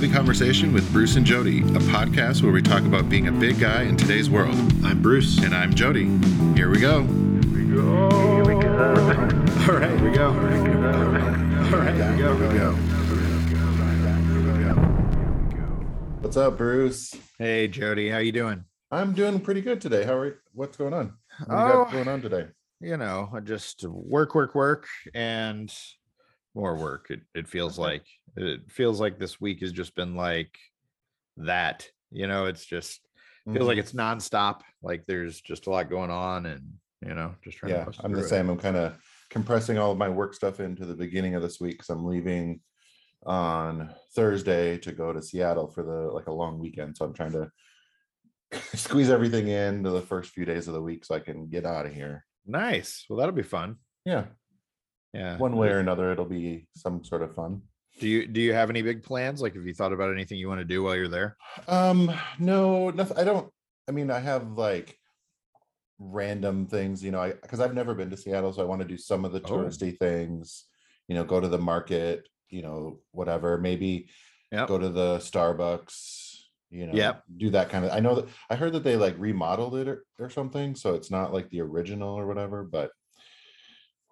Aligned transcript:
This 0.00 0.12
Conversation 0.12 0.72
with 0.72 0.90
Bruce 0.92 1.16
and 1.16 1.26
Jody, 1.26 1.60
a 1.60 1.80
podcast 1.92 2.42
where 2.42 2.52
we 2.52 2.62
talk 2.62 2.82
about 2.84 3.10
being 3.10 3.28
a 3.28 3.32
big 3.32 3.58
guy 3.60 3.82
in 3.82 3.98
today's 3.98 4.30
world. 4.30 4.54
I'm 4.82 5.02
Bruce. 5.02 5.38
And 5.42 5.54
I'm 5.54 5.74
Jody. 5.74 6.06
Here 6.54 6.70
we 6.70 6.80
go. 6.80 7.02
Here 7.04 8.44
we 8.44 8.54
go. 8.62 8.88
All 9.68 9.76
right, 9.76 9.98
here 9.98 10.10
we 10.10 10.16
go. 10.16 10.28
All 10.28 10.32
right, 10.32 11.94
here 11.94 12.12
we 12.12 12.18
go. 12.18 12.34
Here 12.36 12.48
we 12.48 12.58
go. 12.58 12.72
What's 16.20 16.36
up, 16.38 16.56
Bruce? 16.56 17.14
Hey, 17.38 17.68
Jody, 17.68 18.08
how 18.08 18.18
you 18.18 18.32
doing? 18.32 18.64
I'm 18.90 19.12
doing 19.12 19.38
pretty 19.40 19.60
good 19.60 19.82
today. 19.82 20.04
How 20.04 20.14
are 20.14 20.26
you? 20.28 20.34
What's 20.54 20.78
going 20.78 20.94
on? 20.94 21.12
What 21.46 21.48
do 21.48 21.54
you 21.54 21.60
Oh. 21.60 21.84
got 21.84 21.92
going 21.92 22.08
on 22.08 22.22
today? 22.22 22.46
You 22.80 22.96
know, 22.96 23.28
I 23.34 23.40
just 23.40 23.84
work, 23.86 24.34
work, 24.34 24.54
work, 24.54 24.86
and 25.14 25.70
more 26.54 26.74
work. 26.76 27.08
It 27.10 27.20
it 27.34 27.48
feels 27.48 27.78
like 27.78 28.04
it 28.42 28.70
feels 28.70 29.00
like 29.00 29.18
this 29.18 29.40
week 29.40 29.60
has 29.60 29.72
just 29.72 29.94
been 29.94 30.14
like 30.16 30.56
that. 31.36 31.88
You 32.10 32.26
know, 32.26 32.46
it's 32.46 32.64
just 32.64 33.00
feels 33.52 33.66
like 33.66 33.76
Mhm. 33.76 33.80
it's 33.80 33.92
nonstop. 33.92 34.62
Like 34.82 35.06
there's 35.06 35.40
just 35.40 35.66
a 35.66 35.70
lot 35.70 35.90
going 35.90 36.10
on, 36.10 36.46
and 36.46 36.74
you 37.02 37.14
know, 37.14 37.34
just 37.42 37.58
trying. 37.58 37.72
yeah, 37.72 37.84
to 37.84 38.04
I'm 38.04 38.12
the 38.12 38.20
it. 38.20 38.28
same. 38.28 38.48
I'm 38.50 38.58
kind 38.58 38.76
of 38.76 38.98
compressing 39.30 39.78
all 39.78 39.92
of 39.92 39.98
my 39.98 40.08
work 40.08 40.34
stuff 40.34 40.60
into 40.60 40.84
the 40.84 40.94
beginning 40.94 41.34
of 41.34 41.42
this 41.42 41.60
week 41.60 41.74
because 41.74 41.90
I'm 41.90 42.04
leaving 42.04 42.60
on 43.26 43.94
Thursday 44.14 44.78
to 44.78 44.92
go 44.92 45.12
to 45.12 45.22
Seattle 45.22 45.68
for 45.68 45.82
the 45.82 46.12
like 46.12 46.26
a 46.26 46.32
long 46.32 46.58
weekend. 46.58 46.96
So 46.96 47.04
I'm 47.04 47.14
trying 47.14 47.32
to 47.32 47.50
squeeze 48.76 49.10
everything 49.10 49.48
in 49.48 49.84
to 49.84 49.90
the 49.90 50.00
first 50.02 50.30
few 50.32 50.44
days 50.44 50.66
of 50.68 50.74
the 50.74 50.82
week 50.82 51.04
so 51.04 51.14
I 51.14 51.20
can 51.20 51.46
get 51.48 51.64
out 51.66 51.86
of 51.86 51.94
here. 51.94 52.24
Nice. 52.46 53.04
Well, 53.08 53.18
that'll 53.18 53.34
be 53.34 53.42
fun. 53.42 53.76
Yeah, 54.04 54.26
Yeah. 55.12 55.36
one 55.36 55.56
way 55.56 55.68
or 55.68 55.78
another, 55.78 56.10
it'll 56.10 56.24
be 56.24 56.66
some 56.74 57.04
sort 57.04 57.22
of 57.22 57.34
fun. 57.34 57.62
Do 58.00 58.08
you 58.08 58.26
do 58.26 58.40
you 58.40 58.54
have 58.54 58.70
any 58.70 58.82
big 58.82 59.02
plans? 59.02 59.42
Like, 59.42 59.54
have 59.54 59.66
you 59.66 59.74
thought 59.74 59.92
about 59.92 60.10
anything 60.12 60.38
you 60.38 60.48
want 60.48 60.60
to 60.60 60.64
do 60.64 60.82
while 60.82 60.96
you're 60.96 61.06
there? 61.08 61.36
Um, 61.68 62.10
no, 62.38 62.90
nothing. 62.90 63.18
I 63.18 63.24
don't. 63.24 63.52
I 63.88 63.92
mean, 63.92 64.10
I 64.10 64.18
have 64.20 64.52
like 64.52 64.98
random 65.98 66.66
things, 66.66 67.04
you 67.04 67.10
know, 67.10 67.20
I 67.20 67.32
because 67.32 67.60
I've 67.60 67.74
never 67.74 67.94
been 67.94 68.08
to 68.10 68.16
Seattle, 68.16 68.52
so 68.52 68.62
I 68.62 68.64
want 68.64 68.80
to 68.80 68.88
do 68.88 68.96
some 68.96 69.24
of 69.24 69.32
the 69.32 69.40
Oh. 69.40 69.50
touristy 69.50 69.96
things. 69.98 70.64
You 71.08 71.14
know, 71.14 71.24
go 71.24 71.40
to 71.40 71.48
the 71.48 71.58
market, 71.58 72.28
you 72.48 72.62
know, 72.62 73.00
whatever. 73.12 73.58
Maybe 73.58 74.08
Yep. 74.52 74.68
go 74.68 74.78
to 74.78 74.88
the 74.88 75.18
Starbucks. 75.18 76.38
You 76.70 76.86
know, 76.86 76.94
Yep. 76.94 77.22
do 77.36 77.50
that 77.50 77.68
kind 77.68 77.84
of. 77.84 77.90
I 77.90 78.00
know 78.00 78.14
that 78.14 78.28
I 78.48 78.56
heard 78.56 78.72
that 78.72 78.84
they 78.84 78.96
like 78.96 79.18
remodeled 79.18 79.74
it 79.74 79.88
or, 79.88 80.04
or 80.18 80.30
something, 80.30 80.74
so 80.74 80.94
it's 80.94 81.10
not 81.10 81.32
like 81.34 81.50
the 81.50 81.60
original 81.60 82.14
or 82.14 82.26
whatever. 82.26 82.62
But 82.64 82.92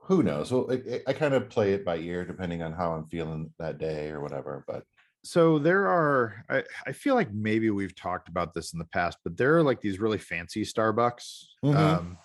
who 0.09 0.23
knows? 0.23 0.51
Well, 0.51 0.67
I, 0.73 1.03
I 1.07 1.13
kind 1.13 1.35
of 1.35 1.49
play 1.51 1.75
it 1.75 1.85
by 1.85 1.99
ear 1.99 2.25
depending 2.25 2.63
on 2.63 2.73
how 2.73 2.93
I'm 2.93 3.07
feeling 3.07 3.53
that 3.59 3.79
day 3.79 4.09
or 4.09 4.21
whatever. 4.21 4.65
But 4.67 4.85
so 5.23 5.59
there 5.59 5.87
are 5.87 6.45
I, 6.49 6.65
I 6.87 6.93
feel 6.93 7.15
like 7.15 7.33
maybe 7.33 7.69
we've 7.71 7.95
talked 7.95 8.29
about 8.29 8.55
this 8.55 8.73
in 8.73 8.79
the 8.79 8.85
past 8.87 9.19
but 9.25 9.37
there 9.37 9.57
are 9.57 9.63
like 9.65 9.81
these 9.81 9.99
really 9.99 10.17
fancy 10.17 10.63
starbucks 10.65 11.43
Mhm. 11.65 11.75
um 11.77 12.19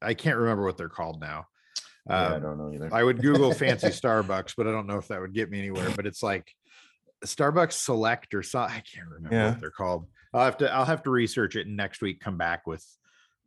i 0.00 0.14
can't 0.14 0.38
remember 0.38 0.64
what 0.64 0.76
they're 0.76 0.88
called 0.88 1.20
now 1.20 1.46
yeah, 2.08 2.30
I 2.30 2.36
um, 2.36 2.42
don't 2.42 2.58
know 2.58 2.72
either. 2.72 2.94
I 2.94 3.02
would 3.02 3.20
google 3.20 3.50
fancy 3.66 3.88
starbucks 3.88 4.54
but 4.56 4.68
i 4.68 4.70
don't 4.70 4.86
know 4.86 4.98
if 4.98 5.08
that 5.08 5.20
would 5.20 5.34
get 5.34 5.50
me 5.50 5.58
anywhere 5.58 5.90
but 5.96 6.06
it's 6.06 6.22
like 6.22 6.50
starbucks 7.26 7.72
select 7.72 8.34
or 8.34 8.44
so 8.44 8.60
i 8.60 8.82
can't 8.94 9.08
remember 9.10 9.36
Yeah. 9.36 9.50
what 9.50 9.60
they're 9.60 9.70
called 9.72 10.06
i'll 10.32 10.44
have 10.44 10.58
to 10.58 10.72
i'll 10.72 10.84
have 10.84 11.02
to 11.02 11.10
research 11.10 11.56
it 11.56 11.66
and 11.66 11.76
next 11.76 12.00
week 12.00 12.20
come 12.20 12.38
back 12.38 12.68
with 12.68 12.86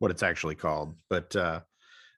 what 0.00 0.10
it's 0.10 0.22
actually 0.22 0.54
called 0.54 0.94
but 1.08 1.34
uh 1.34 1.60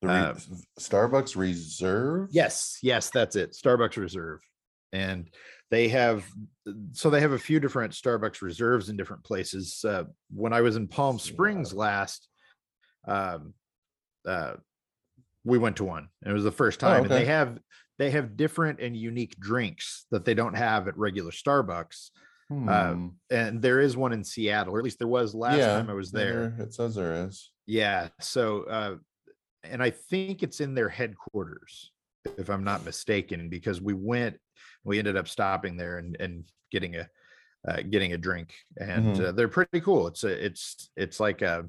re- 0.05 0.13
uh, 0.13 0.35
Starbucks 0.79 1.37
Reserve. 1.37 2.29
Yes, 2.33 2.79
yes, 2.83 3.11
that's 3.11 3.37
it. 3.37 3.53
Starbucks 3.53 3.97
Reserve. 3.97 4.41
And 4.93 5.29
they 5.71 5.89
have 5.89 6.25
so 6.93 7.11
they 7.11 7.21
have 7.21 7.33
a 7.33 7.39
few 7.39 7.59
different 7.59 7.93
Starbucks 7.93 8.43
reserves 8.43 8.89
in 8.89 8.97
different 8.97 9.25
places. 9.25 9.85
Uh, 9.87 10.05
when 10.33 10.53
I 10.53 10.61
was 10.61 10.77
in 10.77 10.87
Palm 10.87 11.19
Springs 11.19 11.75
last, 11.75 12.29
um, 13.09 13.55
uh, 14.25 14.55
we 15.45 15.59
went 15.59 15.77
to 15.77 15.85
one. 15.85 16.09
and 16.23 16.31
It 16.31 16.35
was 16.35 16.45
the 16.45 16.53
first 16.53 16.83
Oh, 16.85 16.89
time, 16.89 17.03
and 17.03 17.11
they 17.11 17.25
have 17.25 17.59
they 17.99 18.11
have 18.11 18.37
different 18.37 18.81
and 18.81 18.97
unique 18.97 19.39
drinks 19.39 20.07
that 20.11 20.25
they 20.25 20.35
don't 20.35 20.55
have 20.55 20.87
at 20.89 20.97
regular 20.97 21.31
Starbucks. 21.33 22.11
Hmm. 22.49 23.09
And 23.31 23.63
there 23.63 23.81
is 23.81 23.97
one 23.97 24.13
in 24.13 24.23
Seattle, 24.23 24.75
or 24.75 24.79
at 24.79 24.85
least 24.85 24.99
there 24.99 25.09
was 25.09 25.35
last 25.35 25.59
Yeah, 25.59 25.79
time 25.79 25.91
I 25.91 25.95
was 25.95 26.13
there. 26.13 26.55
It 26.59 26.75
says 26.75 26.95
there 26.95 27.27
is. 27.27 27.51
Yeah. 27.67 28.09
So, 28.21 28.65
uh, 28.65 28.97
and 29.71 29.83
I 29.83 29.91
think 29.91 30.43
it's 30.43 30.61
in 30.61 30.75
their 30.75 30.89
headquarters, 30.89 31.93
if 32.39 32.49
I'm 32.49 32.65
not 32.65 32.85
mistaken, 32.85 33.49
because 33.49 33.81
we 33.81 33.95
went, 33.95 34.39
we 34.85 34.99
ended 34.99 35.17
up 35.17 35.29
stopping 35.29 35.77
there 35.77 35.99
and, 35.99 36.17
and 36.21 36.45
getting 36.71 36.97
a, 36.97 37.09
uh, 37.69 37.83
getting 37.89 38.13
a 38.13 38.19
drink, 38.19 38.55
and 38.79 39.17
Mhm. 39.17 39.25
uh, 39.29 39.33
they're 39.33 39.49
pretty 39.49 39.81
cool. 39.81 40.07
It's 40.07 40.25
a, 40.25 40.45
it's, 40.45 40.91
it's 40.97 41.19
like 41.21 41.43
a, 41.43 41.67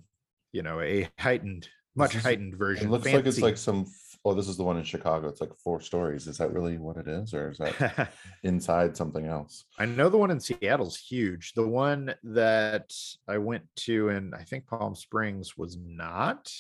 you 0.52 0.62
know, 0.64 0.80
a 0.82 1.10
heightened, 1.20 1.68
much 1.96 2.16
is- 2.16 2.24
heightened 2.24 2.54
It 2.54 2.58
version. 2.58 2.92
looks 2.92 3.06
like 3.06 3.26
it's 3.26 3.40
like 3.42 3.58
some. 3.58 3.86
Oh, 4.28 4.34
this 4.34 4.48
is 4.48 4.58
the 4.58 4.64
one 4.64 4.78
in 4.78 4.84
Chicago. 4.84 5.28
It's 5.30 5.40
like 5.40 5.54
four 5.64 5.80
stories. 5.80 6.26
Is 6.26 6.40
that 6.40 6.52
really 6.52 6.80
what 6.80 6.98
it 6.98 7.08
is, 7.08 7.32
or 7.36 7.52
is 7.52 7.60
that 7.60 8.12
inside 8.44 8.98
something 8.98 9.28
else? 9.28 9.66
I 9.78 9.86
know 9.86 10.10
the 10.10 10.18
one 10.18 10.32
in 10.32 10.40
Seattle's 10.40 10.98
huge. 10.98 11.54
The 11.54 11.68
one 11.68 12.16
that 12.24 12.92
I 13.28 13.38
went 13.38 13.66
to 13.82 14.10
in, 14.10 14.34
I 14.34 14.42
think 14.44 14.66
Palm 14.66 14.96
Springs 14.96 15.56
was 15.58 15.78
not 15.78 16.52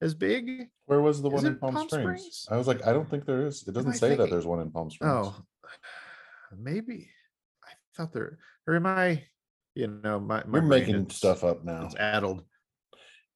as 0.00 0.14
big. 0.14 0.68
Where 0.86 1.00
was 1.00 1.20
the 1.22 1.28
Is 1.28 1.34
one 1.34 1.46
in 1.46 1.52
it 1.54 1.60
Palm, 1.60 1.74
Palm 1.74 1.88
Springs? 1.88 2.04
Springs? 2.20 2.46
I 2.50 2.56
was 2.56 2.66
like, 2.66 2.86
I 2.86 2.92
don't 2.92 3.08
think 3.08 3.24
there 3.26 3.46
is. 3.46 3.66
It 3.66 3.72
doesn't 3.74 3.92
I 3.92 3.94
say 3.94 4.08
that 4.10 4.16
thinking? 4.16 4.30
there's 4.32 4.46
one 4.46 4.60
in 4.60 4.70
Palm 4.70 4.90
Springs. 4.90 5.12
Oh, 5.12 5.42
maybe. 6.56 7.08
I 7.64 7.70
thought 7.96 8.12
there, 8.12 8.38
or 8.66 8.76
am 8.76 8.86
I, 8.86 9.24
you 9.74 9.86
know, 9.88 10.18
my, 10.20 10.42
my 10.46 10.58
you're 10.58 10.66
brain 10.66 10.68
making 10.68 11.06
is- 11.06 11.16
stuff 11.16 11.44
up 11.44 11.64
now. 11.64 11.86
It's 11.86 11.96
addled. 11.96 12.44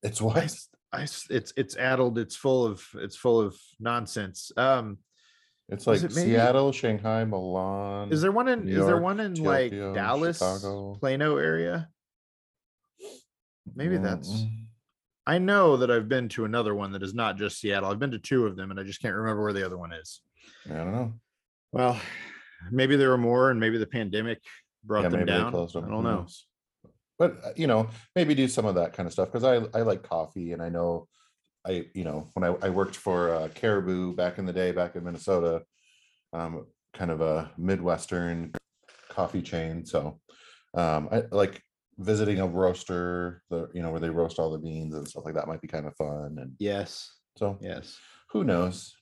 It's 0.03 0.21
why 0.21 0.33
I, 0.33 0.35
what? 0.35 0.45
s- 0.45 0.69
I 0.93 1.03
s- 1.03 1.27
it's 1.31 1.53
it's 1.57 1.77
addled. 1.77 2.19
It's 2.19 2.35
full 2.37 2.65
of 2.67 2.83
it's 2.95 3.17
full 3.17 3.41
of 3.41 3.57
nonsense. 3.79 4.51
Um, 4.57 4.99
It's 5.69 5.87
like 5.87 6.03
it 6.03 6.15
maybe- 6.15 6.31
Seattle, 6.33 6.73
Shanghai, 6.73 7.25
Milan. 7.25 8.13
is 8.13 8.21
there 8.21 8.33
one 8.33 8.49
in 8.49 8.65
New 8.65 8.73
is 8.73 8.79
there 8.87 8.97
York, 8.97 9.03
one 9.03 9.21
in 9.21 9.35
like 9.35 9.71
Tokyo, 9.71 9.95
Dallas, 9.95 10.39
Chicago. 10.39 10.95
Plano 11.01 11.37
area? 11.37 11.89
Maybe 13.75 13.97
that's. 13.99 14.45
I 15.27 15.39
know 15.39 15.77
that 15.77 15.91
I've 15.91 16.09
been 16.09 16.29
to 16.31 16.45
another 16.45 16.75
one 16.75 16.93
that 16.93 17.03
is 17.03 17.15
not 17.15 17.37
just 17.37 17.61
Seattle. 17.61 17.91
I've 17.91 17.99
been 17.99 18.11
to 18.11 18.19
two 18.19 18.47
of 18.47 18.57
them, 18.57 18.71
and 18.71 18.81
I 18.81 18.83
just 18.83 19.01
can't 19.01 19.15
remember 19.15 19.43
where 19.43 19.53
the 19.53 19.65
other 19.65 19.79
one 19.79 19.93
is. 19.93 20.21
I 20.69 20.75
don't 20.75 20.93
know. 20.93 21.13
Well, 21.71 22.01
maybe 22.71 22.97
there 22.97 23.11
were 23.11 23.19
more, 23.19 23.51
and 23.51 23.61
maybe 23.61 23.79
the 23.79 23.87
pandemic 23.87 24.41
brought 24.85 25.05
yeah, 25.05 25.09
them 25.11 25.27
down. 25.27 25.53
them. 25.53 25.69
I 25.77 25.89
don't 25.89 26.05
know. 26.05 26.27
But 27.19 27.37
uh, 27.45 27.53
you 27.57 27.67
know, 27.67 27.89
maybe 28.17 28.35
do 28.35 28.49
some 28.49 28.67
of 28.67 28.75
that 28.75 28.95
kind 28.95 29.07
of 29.07 29.13
stuff 29.13 29.31
because 29.31 29.45
I 29.45 29.79
I 29.79 29.83
like 29.83 30.03
coffee 30.03 30.53
and 30.53 30.63
I 30.63 30.69
know 30.69 31.07
I 31.65 31.87
you 31.95 32.05
know 32.05 32.29
when 32.35 32.45
I, 32.45 32.67
I 32.67 32.71
worked 32.71 32.97
for 32.97 33.33
uh, 33.33 33.49
Caribou 33.55 34.15
back 34.15 34.39
in 34.39 34.47
the 34.47 34.53
day 34.53 34.73
back 34.73 34.97
in 34.97 35.05
Minnesota, 35.05 35.63
um, 36.33 36.67
kind 36.95 37.11
of 37.11 37.21
a 37.21 37.53
midwestern 37.57 38.53
coffee 39.09 39.43
chain. 39.43 39.85
So 39.85 40.21
um, 40.75 41.09
I 41.13 41.23
like 41.31 41.63
visiting 41.99 42.41
a 42.41 42.47
roaster, 42.47 43.43
the 43.51 43.69
you 43.75 43.83
know 43.83 43.91
where 43.91 44.01
they 44.01 44.11
roast 44.11 44.39
all 44.39 44.51
the 44.51 44.59
beans 44.59 44.95
and 44.95 45.07
stuff 45.07 45.25
like 45.25 45.35
that 45.35 45.49
might 45.49 45.61
be 45.61 45.69
kind 45.69 45.87
of 45.87 45.95
fun. 45.97 46.37
And 46.41 46.55
Yes, 46.59 47.13
so 47.37 47.59
yes. 47.61 47.99
who 48.31 48.45
knows? 48.45 48.95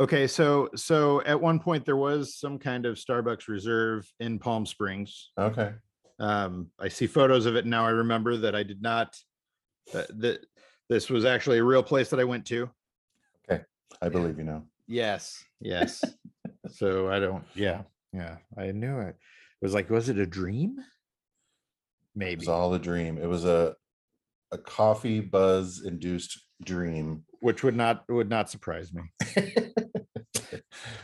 Okay, 0.00 0.26
so 0.26 0.68
so 0.76 1.22
at 1.22 1.40
one 1.40 1.58
point 1.58 1.84
there 1.84 1.96
was 1.96 2.36
some 2.38 2.58
kind 2.58 2.86
of 2.86 2.96
Starbucks 2.96 3.48
reserve 3.48 4.06
in 4.20 4.38
Palm 4.38 4.64
Springs. 4.64 5.30
Okay, 5.38 5.72
Um, 6.18 6.70
I 6.78 6.88
see 6.88 7.06
photos 7.06 7.46
of 7.46 7.56
it 7.56 7.66
now. 7.66 7.84
I 7.86 7.90
remember 7.90 8.36
that 8.36 8.54
I 8.54 8.62
did 8.62 8.80
not 8.82 9.16
that 9.92 10.06
that 10.20 10.46
this 10.88 11.10
was 11.10 11.24
actually 11.24 11.58
a 11.58 11.64
real 11.64 11.82
place 11.82 12.10
that 12.10 12.20
I 12.20 12.24
went 12.24 12.46
to. 12.46 12.70
Okay, 13.50 13.62
I 14.00 14.08
believe 14.08 14.38
you 14.38 14.44
know. 14.44 14.62
Yes, 14.86 15.42
yes. 15.60 16.02
so 16.70 17.10
I 17.10 17.18
don't. 17.18 17.44
Yeah, 17.54 17.82
yeah. 18.12 18.36
I 18.56 18.70
knew 18.72 19.00
it. 19.00 19.16
It 19.60 19.64
was 19.64 19.74
like, 19.74 19.90
was 19.90 20.08
it 20.08 20.18
a 20.18 20.26
dream? 20.26 20.76
It 22.20 22.38
was 22.38 22.48
all 22.48 22.74
a 22.74 22.78
dream. 22.78 23.18
It 23.18 23.26
was 23.26 23.44
a 23.44 23.74
a 24.50 24.58
coffee 24.58 25.20
buzz 25.20 25.82
induced 25.84 26.40
dream. 26.64 27.24
which 27.40 27.62
would 27.62 27.76
not 27.76 28.04
would 28.08 28.28
not 28.30 28.50
surprise 28.50 28.92
me. 28.92 29.02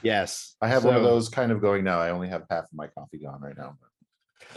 Yes, 0.03 0.55
I 0.61 0.69
have 0.69 0.85
one 0.85 0.97
of 0.97 1.03
those 1.03 1.29
kind 1.29 1.51
of 1.51 1.61
going 1.61 1.85
now. 1.85 1.99
I 1.99 2.11
only 2.11 2.29
have 2.29 2.45
half 2.51 2.65
of 2.65 2.75
my 2.75 2.87
coffee 2.89 3.19
gone 3.19 3.41
right 3.41 3.57
now. 3.57 3.77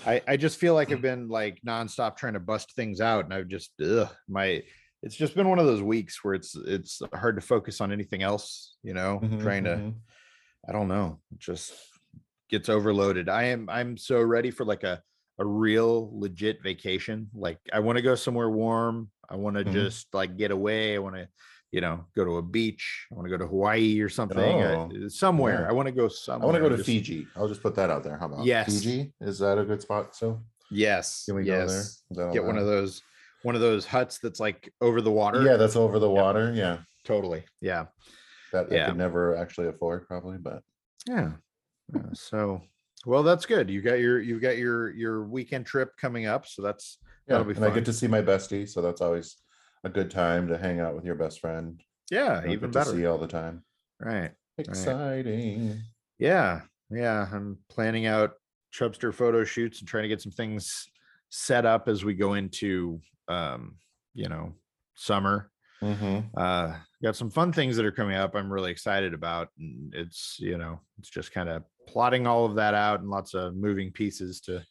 I 0.06 0.22
I 0.28 0.38
just 0.38 0.60
feel 0.60 0.74
like 0.74 0.92
I've 0.92 1.02
been 1.12 1.28
like 1.30 1.60
nonstop 1.66 2.18
trying 2.18 2.34
to 2.34 2.40
bust 2.40 2.74
things 2.76 3.02
out, 3.02 3.26
and 3.26 3.34
I've 3.34 3.48
just 3.48 3.72
ugh, 3.82 4.10
my. 4.28 4.64
It's 5.04 5.16
just 5.16 5.36
been 5.36 5.48
one 5.48 5.60
of 5.60 5.66
those 5.66 5.82
weeks 5.84 6.24
where 6.24 6.34
it's 6.34 6.56
it's 6.56 7.02
hard 7.14 7.36
to 7.36 7.42
focus 7.42 7.82
on 7.82 7.92
anything 7.92 8.24
else. 8.24 8.76
You 8.84 8.94
know, 8.94 9.20
Mhm, 9.24 9.42
trying 9.42 9.64
to 9.66 9.70
mhm. 9.78 9.94
I 10.68 10.72
don't 10.72 10.88
know, 10.88 11.20
just 11.38 11.74
gets 12.50 12.68
overloaded. 12.70 13.30
I 13.30 13.44
am 13.46 13.70
I'm 13.70 13.98
so 13.98 14.22
ready 14.22 14.52
for 14.52 14.66
like 14.66 14.84
a 14.84 15.02
a 15.40 15.46
real 15.46 16.10
legit 16.18 16.62
vacation. 16.64 17.30
Like 17.34 17.60
I 17.72 17.80
want 17.80 17.98
to 17.98 18.02
go 18.02 18.16
somewhere 18.16 18.50
warm. 18.50 19.10
I 19.30 19.36
want 19.36 19.58
to 19.58 19.64
Mhm. 19.66 19.74
just 19.74 20.14
like 20.14 20.38
get 20.38 20.52
away. 20.52 20.96
I 20.96 21.00
want 21.00 21.16
to 21.16 21.28
you 21.74 21.82
know, 21.82 22.06
go 22.16 22.24
to 22.24 22.38
a 22.38 22.42
beach. 22.42 23.08
I 23.12 23.16
want 23.16 23.26
to 23.26 23.30
go 23.30 23.38
to 23.38 23.46
Hawaii 23.46 24.00
or 24.00 24.08
something. 24.08 24.40
uh, 24.40 24.88
Oh, 24.90 25.08
somewhere. 25.10 25.64
yeah. 25.64 25.70
I 25.70 25.74
want 25.74 25.88
to 25.88 25.92
go 25.92 26.08
somewhere. 26.08 26.44
I 26.44 26.46
want 26.46 26.56
to 26.56 26.62
go 26.62 26.70
to 26.70 26.78
just- 26.78 26.88
Fiji. 26.88 27.28
I'll 27.36 27.50
just 27.50 27.62
put 27.62 27.76
that 27.76 27.90
out 27.90 28.04
there. 28.06 28.18
How 28.18 28.28
about 28.28 28.46
Yes. 28.46 28.68
Fiji? 28.82 29.14
Is 29.20 29.38
that 29.40 29.58
a 29.58 29.66
good 29.66 29.82
spot? 29.82 30.16
So 30.16 30.42
Yes. 30.72 31.26
can 31.26 31.36
we 31.36 31.44
go 31.44 31.58
there? 31.68 31.68
yes. 31.68 32.04
Get 32.34 32.46
one 32.46 32.58
of 32.58 32.66
those 32.66 33.02
one 33.44 33.54
of 33.56 33.62
those 33.62 33.86
huts 33.86 34.18
that's 34.20 34.40
like 34.40 34.74
over 34.80 35.02
the 35.02 35.12
water. 35.12 35.44
Yeah, 35.44 35.58
that's 35.58 35.76
over 35.76 36.00
the 36.00 36.10
Yeah. 36.10 36.22
water. 36.22 36.54
Yeah, 36.54 36.78
Totally. 37.04 37.44
Yeah. 37.62 37.88
that 38.54 38.72
I 38.72 38.76
Yeah. 38.76 38.88
could 38.88 38.98
never 38.98 39.36
actually 39.36 39.68
afford 39.68 40.08
probably, 40.08 40.38
but 40.38 40.64
Yeah. 41.06 41.34
Yeah, 41.94 42.02
So 42.14 42.62
well, 43.08 43.24
that's 43.24 43.46
good. 43.46 43.70
You 43.70 43.82
got 43.82 44.00
your 44.00 44.20
you've 44.20 44.42
got 44.42 44.58
your 44.58 44.92
your 44.92 45.24
weekend 45.24 45.66
trip 45.66 45.96
coming 45.98 46.26
up. 46.26 46.46
So 46.46 46.62
that's 46.62 46.98
yeah, 47.28 47.38
That'll 47.38 47.46
be 47.46 47.56
and 47.56 47.66
I 47.66 47.70
get 47.70 47.86
to 47.86 47.94
see 47.94 48.08
my 48.08 48.22
bestie, 48.22 48.68
so 48.68 48.82
that's 48.82 49.00
always 49.00 49.38
a 49.86 49.90
good 49.90 50.12
time 50.12 50.50
to 50.50 50.58
hang 50.58 50.82
out 50.82 50.94
with 50.94 51.06
your 51.06 51.16
best 51.16 51.40
friend. 51.40 51.82
yeah, 52.12 52.44
you 52.44 52.52
even 52.52 52.60
get 52.60 52.74
to 52.74 52.80
better. 52.80 52.92
see 52.92 53.06
all 53.06 53.18
the 53.18 53.28
time. 53.28 53.64
Right. 54.00 54.32
Exciting. 54.58 55.80
Yeah. 56.20 56.62
Yeah. 56.90 57.28
I'm 57.32 57.60
planning 57.70 58.08
out 58.08 58.32
Chubster 58.74 59.14
photo 59.14 59.46
shoots 59.46 59.80
and 59.80 59.88
trying 59.88 60.04
to 60.04 60.10
get 60.10 60.22
some 60.22 60.32
things 60.34 60.88
set 61.30 61.66
up 61.66 61.88
as 61.88 62.04
we 62.04 62.14
go 62.14 62.34
into 62.34 63.00
um, 63.30 63.76
you 64.14 64.28
know, 64.28 64.54
summer. 64.96 65.50
Hmm 65.82 66.20
Uh 66.36 66.74
got 67.04 67.16
some 67.16 67.30
fun 67.30 67.54
things 67.54 67.76
that 67.78 67.86
are 67.86 67.92
coming 67.92 68.16
up 68.16 68.36
I'm 68.36 68.52
really 68.52 68.72
excited 68.72 69.14
about. 69.14 69.50
And 69.60 69.94
it's, 69.94 70.38
you 70.40 70.58
know, 70.58 70.80
it's 70.98 71.10
just 71.10 71.32
kind 71.32 71.50
of 71.50 71.64
plotting 71.88 72.26
all 72.26 72.46
of 72.46 72.56
that 72.56 72.74
out 72.74 73.02
and 73.02 73.10
lots 73.10 73.34
of 73.34 73.56
moving 73.56 73.92
pieces 73.92 74.42
to 74.42 74.64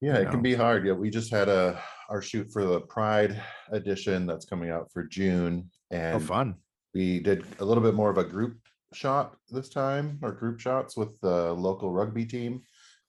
Yeah, 0.00 0.16
it 0.18 0.30
can 0.30 0.42
be 0.42 0.54
hard. 0.54 0.86
Yeah, 0.86 0.94
we 0.94 1.10
just 1.10 1.30
had 1.30 1.48
a 1.48 1.82
our 2.08 2.22
shoot 2.22 2.50
for 2.52 2.64
the 2.64 2.80
Pride 2.80 3.40
edition 3.72 4.26
that's 4.26 4.44
coming 4.44 4.70
out 4.70 4.90
for 4.92 5.04
June, 5.04 5.70
oh 5.92 5.96
and 5.96 6.22
fun. 6.22 6.54
we 6.94 7.20
did 7.20 7.44
a 7.60 7.64
little 7.64 7.82
bit 7.82 7.94
more 7.94 8.10
of 8.10 8.18
a 8.18 8.24
group 8.24 8.56
shot 8.94 9.36
this 9.50 9.68
time, 9.68 10.18
or 10.22 10.32
group 10.32 10.58
shots 10.58 10.96
with 10.96 11.20
the 11.20 11.52
local 11.52 11.92
rugby 11.92 12.24
team. 12.24 12.62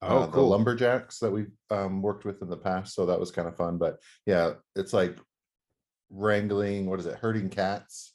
Oh, 0.03 0.19
uh, 0.19 0.25
the 0.27 0.41
lumberjacks 0.41 1.19
that 1.19 1.31
we've 1.31 1.51
um, 1.69 2.01
worked 2.01 2.25
with 2.25 2.41
in 2.41 2.49
the 2.49 2.57
past. 2.57 2.95
So 2.95 3.05
that 3.05 3.19
was 3.19 3.31
kind 3.31 3.47
of 3.47 3.55
fun. 3.55 3.77
But 3.77 3.97
yeah, 4.25 4.53
it's 4.75 4.93
like 4.93 5.17
wrangling, 6.11 6.85
what 6.85 6.99
is 6.99 7.05
it, 7.05 7.17
herding 7.17 7.49
cats, 7.49 8.13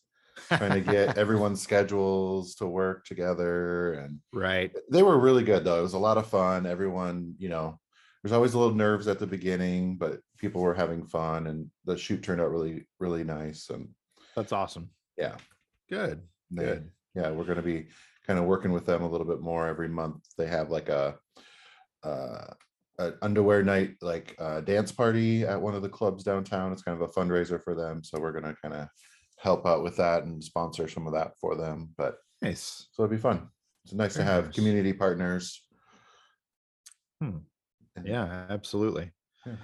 trying 0.48 0.82
to 0.82 0.93
get 0.93 1.16
everyone's 1.19 1.60
schedules 1.62 2.54
to 2.56 2.66
work 2.66 3.04
together. 3.04 3.94
And 3.94 4.20
right. 4.32 4.70
they 4.90 5.02
were 5.02 5.19
really 5.19 5.43
good, 5.44 5.64
though. 5.64 5.78
It 5.81 5.82
was 5.82 5.94
a 5.94 5.98
lot 5.98 6.19
of 6.19 6.26
fun. 6.26 6.66
Everyone, 6.66 7.34
you 7.38 7.48
know, 7.48 7.78
there's 8.22 8.32
always 8.32 8.54
a 8.54 8.58
little 8.58 8.75
nerves 8.75 9.08
at 9.08 9.19
the 9.19 9.26
beginning, 9.26 9.96
but 9.96 10.20
people 10.38 10.60
were 10.60 10.75
having 10.75 11.06
fun. 11.06 11.46
And 11.46 11.70
the 11.84 11.96
shoot 11.96 12.22
turned 12.22 12.40
out 12.40 12.50
really, 12.50 12.87
really 13.00 13.25
nice. 13.25 13.70
And 13.70 13.88
That's 14.34 14.52
awesome. 14.52 14.90
yeah, 15.16 15.37
Good. 15.90 16.22
they- 16.50 16.64
Good. 16.64 16.90
yeah 17.14 17.31
we're 17.31 17.44
going 17.44 17.56
to 17.56 17.62
be 17.62 17.87
kind 18.26 18.38
of 18.38 18.44
working 18.44 18.72
with 18.72 18.84
them 18.87 19.02
a 19.02 19.08
little 19.08 19.26
bit 19.26 19.40
more 19.40 19.66
every 19.66 19.88
month 19.88 20.22
they 20.37 20.46
have 20.46 20.69
like 20.70 20.88
a 20.88 21.16
uh 22.02 22.46
an 22.98 23.14
underwear 23.22 23.62
night 23.62 23.90
like 24.00 24.34
uh 24.38 24.60
dance 24.60 24.90
party 24.93 25.43
at 25.44 25.60
one 25.60 25.75
of 25.75 25.82
the 25.82 25.88
clubs 25.88 26.25
downtown 26.25 26.72
it's 26.72 26.82
kind 26.82 27.00
of 27.00 27.08
a 27.08 27.12
fundraiser 27.12 27.62
for 27.62 27.75
them 27.75 28.02
so 28.02 28.19
we're 28.19 28.32
going 28.32 28.44
to 28.44 28.56
kind 28.62 28.75
of 28.75 28.88
help 29.38 29.66
out 29.66 29.82
with 29.82 29.96
that 29.96 30.25
and 30.25 30.43
sponsor 30.43 30.88
some 30.88 31.06
of 31.06 31.12
that 31.12 31.32
for 31.40 31.54
them 31.56 31.90
but 31.98 32.16
Nice. 32.43 32.88
so 32.93 33.02
it'd 33.02 33.10
be 33.16 33.20
fun 33.20 33.48
it's 33.84 33.93
nice 33.94 34.14
to 34.14 34.25
have 34.25 34.46
nice. 34.46 34.54
community 34.54 34.93
partners 34.93 35.62
Hmm. 37.22 37.38
Yeah, 38.04 38.44
absolutely. 38.50 39.10
Yeah. 39.46 39.54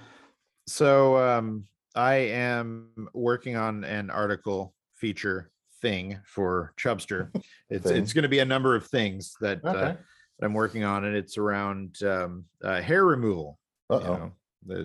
So 0.67 1.17
um 1.17 1.65
I 1.95 2.15
am 2.15 2.89
working 3.13 3.55
on 3.55 3.83
an 3.83 4.09
article 4.09 4.73
feature 4.95 5.51
thing 5.81 6.19
for 6.25 6.73
Chubster. 6.79 7.29
It's 7.69 7.85
Thing. 7.85 8.01
it's 8.01 8.13
going 8.13 8.23
to 8.23 8.29
be 8.29 8.39
a 8.39 8.45
number 8.45 8.75
of 8.75 8.87
things 8.87 9.35
that, 9.41 9.63
uh, 9.63 9.69
okay 9.69 9.97
that 10.39 10.45
I'm 10.45 10.53
working 10.53 10.83
on, 10.83 11.05
and 11.05 11.15
it's 11.15 11.37
around 11.37 12.01
um, 12.03 12.45
uh, 12.63 12.81
hair 12.81 13.05
removal. 13.05 13.59
you 13.89 13.99
know, 13.99 14.31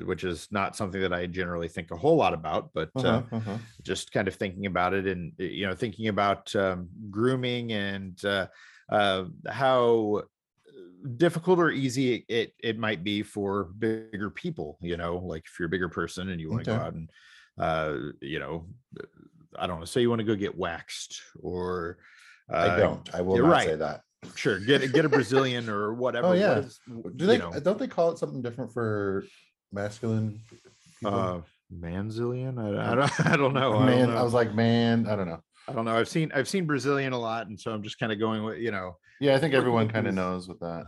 which 0.04 0.24
is 0.24 0.48
not 0.50 0.76
something 0.76 1.00
that 1.00 1.12
I 1.12 1.26
generally 1.26 1.68
think 1.68 1.90
a 1.90 1.96
whole 1.96 2.16
lot 2.16 2.34
about, 2.34 2.70
but 2.74 2.90
uh, 2.96 3.00
uh-huh, 3.00 3.36
uh-huh. 3.36 3.58
just 3.82 4.12
kind 4.12 4.26
of 4.28 4.34
thinking 4.34 4.66
about 4.66 4.92
it 4.92 5.06
and 5.06 5.32
uh, 5.40 5.44
you 5.44 5.66
know 5.66 5.74
thinking 5.74 6.08
about 6.08 6.54
um, 6.56 6.88
grooming 7.10 7.72
and 7.72 8.22
uh, 8.24 8.48
uh, 8.90 9.24
how 9.48 10.22
difficult 11.16 11.58
or 11.60 11.70
easy 11.70 12.24
it 12.28 12.52
it 12.62 12.78
might 12.78 13.04
be 13.04 13.22
for 13.22 13.64
bigger 13.78 14.30
people 14.30 14.78
you 14.82 14.96
know 14.96 15.18
like 15.18 15.44
if 15.46 15.58
you're 15.58 15.66
a 15.66 15.70
bigger 15.70 15.88
person 15.88 16.30
and 16.30 16.40
you 16.40 16.50
want 16.50 16.64
to 16.64 16.70
Okay. 16.72 16.78
go 16.78 16.84
out 16.84 16.94
and 16.94 17.10
uh 17.58 17.96
you 18.20 18.40
know 18.40 18.66
i 19.58 19.66
don't 19.66 19.78
know 19.78 19.84
say 19.84 20.00
you 20.00 20.08
want 20.08 20.18
to 20.18 20.24
go 20.24 20.34
get 20.34 20.58
waxed 20.58 21.22
or 21.40 21.98
i 22.50 22.66
uh, 22.66 22.76
don't 22.76 23.14
i 23.14 23.20
will 23.20 23.38
not 23.38 23.48
right. 23.48 23.66
say 23.68 23.76
that 23.76 24.02
sure 24.34 24.58
get 24.58 24.82
a- 24.82 24.88
get 24.88 25.04
a 25.04 25.08
brazilian 25.08 25.68
or 25.68 25.94
whatever 25.94 26.28
oh 26.28 26.32
yeah 26.32 26.58
is- 26.58 26.80
do 26.86 27.02
you 27.16 27.26
they 27.26 27.38
know, 27.38 27.52
don't 27.60 27.78
they 27.78 27.86
call 27.86 28.10
it 28.10 28.18
something 28.18 28.42
different 28.42 28.72
for 28.72 29.24
masculine 29.72 30.40
people? 30.98 31.14
uh 31.14 31.40
manzillion 31.72 32.58
I, 32.58 32.92
I 32.92 32.94
don't 32.94 33.20
i 33.26 33.36
don't 33.36 33.54
know 33.54 33.74
I, 33.74 33.76
don't 33.76 33.86
man 33.86 34.08
know. 34.10 34.16
i 34.16 34.22
was 34.22 34.34
like 34.34 34.54
man 34.54 35.06
i 35.06 35.14
don't 35.16 35.28
know 35.28 35.40
I 35.68 35.72
don't 35.72 35.84
know 35.84 35.94
i've 35.96 36.08
seen 36.08 36.32
i've 36.34 36.48
seen 36.48 36.66
brazilian 36.66 37.12
a 37.12 37.18
lot 37.18 37.46
and 37.48 37.58
so 37.60 37.70
i'm 37.72 37.82
just 37.82 37.98
kind 37.98 38.10
of 38.10 38.18
going 38.18 38.42
with 38.42 38.58
you 38.58 38.70
know 38.70 38.96
Yeah, 39.20 39.34
I 39.34 39.38
think 39.38 39.54
everyone 39.54 39.88
kind 39.88 40.06
of 40.08 40.14
knows 40.14 40.48
with 40.48 40.58
that. 40.60 40.86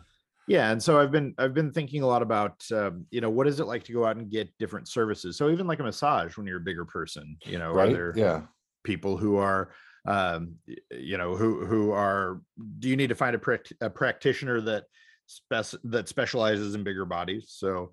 yeah 0.48 0.70
and 0.72 0.82
so 0.82 0.98
i've 0.98 1.10
been 1.12 1.34
i've 1.38 1.52
been 1.54 1.70
thinking 1.72 2.02
a 2.02 2.06
lot 2.06 2.22
about 2.22 2.64
um, 2.72 3.04
you 3.10 3.20
know 3.20 3.28
what 3.30 3.46
is 3.46 3.60
it 3.60 3.66
like 3.66 3.84
to 3.84 3.92
go 3.92 4.04
out 4.06 4.16
and 4.16 4.30
get 4.30 4.48
different 4.58 4.88
services 4.88 5.36
so 5.36 5.50
even 5.50 5.66
like 5.66 5.80
a 5.80 5.82
massage 5.84 6.36
when 6.36 6.46
you're 6.46 6.56
a 6.56 6.64
bigger 6.64 6.84
person 6.86 7.36
you 7.44 7.58
know 7.58 7.72
are 7.72 7.88
there 7.92 8.12
Yeah. 8.16 8.42
people 8.84 9.16
who 9.18 9.36
are 9.36 9.70
um 10.06 10.54
you 10.90 11.18
know 11.18 11.36
who 11.36 11.64
who 11.66 11.90
are 11.92 12.40
do 12.78 12.88
you 12.88 12.96
need 12.96 13.08
to 13.08 13.14
find 13.14 13.36
a, 13.36 13.60
a 13.80 13.90
practitioner 13.90 14.60
that 14.60 14.84
spec 15.26 15.66
that 15.84 16.08
specializes 16.08 16.74
in 16.74 16.82
bigger 16.82 17.04
bodies 17.04 17.46
so 17.48 17.92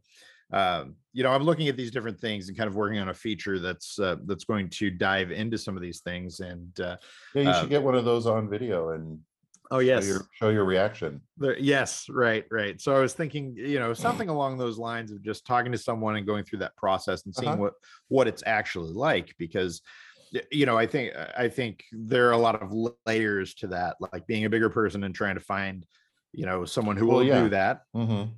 um 0.53 0.95
you 1.11 1.21
know 1.23 1.31
i'm 1.31 1.43
looking 1.43 1.67
at 1.67 1.75
these 1.75 1.91
different 1.91 2.19
things 2.19 2.47
and 2.47 2.57
kind 2.57 2.67
of 2.69 2.75
working 2.75 2.99
on 2.99 3.09
a 3.09 3.13
feature 3.13 3.59
that's 3.59 3.99
uh, 3.99 4.15
that's 4.25 4.45
going 4.45 4.69
to 4.69 4.89
dive 4.89 5.31
into 5.31 5.57
some 5.57 5.75
of 5.75 5.81
these 5.81 5.99
things 5.99 6.39
and 6.39 6.79
uh 6.79 6.95
Yeah, 7.35 7.41
you 7.43 7.49
Uh, 7.49 7.53
should 7.59 7.69
get 7.69 7.83
one 7.83 7.95
of 7.95 8.05
those 8.05 8.25
on 8.25 8.49
video 8.49 8.91
and 8.91 9.19
oh 9.69 9.79
show 9.81 9.99
your 9.99 10.21
show 10.31 10.49
your 10.49 10.63
reaction. 10.63 11.21
The- 11.39 11.61
yes, 11.61 12.07
right, 12.09 12.45
right. 12.49 12.81
So 12.81 12.95
I 12.95 12.99
was 12.99 13.13
thinking, 13.13 13.55
you 13.57 13.77
know, 13.79 13.93
something 14.07 14.29
along 14.29 14.57
those 14.57 14.77
lines 14.79 15.11
of 15.11 15.21
just 15.21 15.45
talking 15.45 15.71
to 15.73 15.77
someone 15.77 16.15
and 16.15 16.25
going 16.25 16.45
through 16.45 16.59
that 16.59 16.75
process 16.77 17.25
and 17.25 17.35
seeing 17.35 17.51
Uh-huh. 17.51 17.61
what 17.63 17.73
what 18.07 18.27
it's 18.27 18.43
actually 18.45 18.93
like 18.93 19.35
because 19.37 19.81
you 20.51 20.65
know, 20.65 20.77
I 20.77 20.85
think 20.87 21.13
I 21.37 21.47
think 21.49 21.83
there 21.91 22.27
are 22.29 22.33
a 22.33 22.37
lot 22.37 22.61
of 22.61 22.73
layers 23.05 23.53
to 23.55 23.67
that, 23.67 23.95
like 24.13 24.27
being 24.27 24.45
a 24.45 24.49
bigger 24.49 24.69
person 24.69 25.03
and 25.03 25.13
trying 25.15 25.35
to 25.35 25.41
find, 25.41 25.85
you 26.33 26.45
know, 26.45 26.65
someone 26.65 26.97
who 26.97 27.07
Well, 27.07 27.17
will 27.17 27.23
yeah. 27.25 27.41
do 27.43 27.49
that. 27.49 27.81
Mhm. 27.95 28.31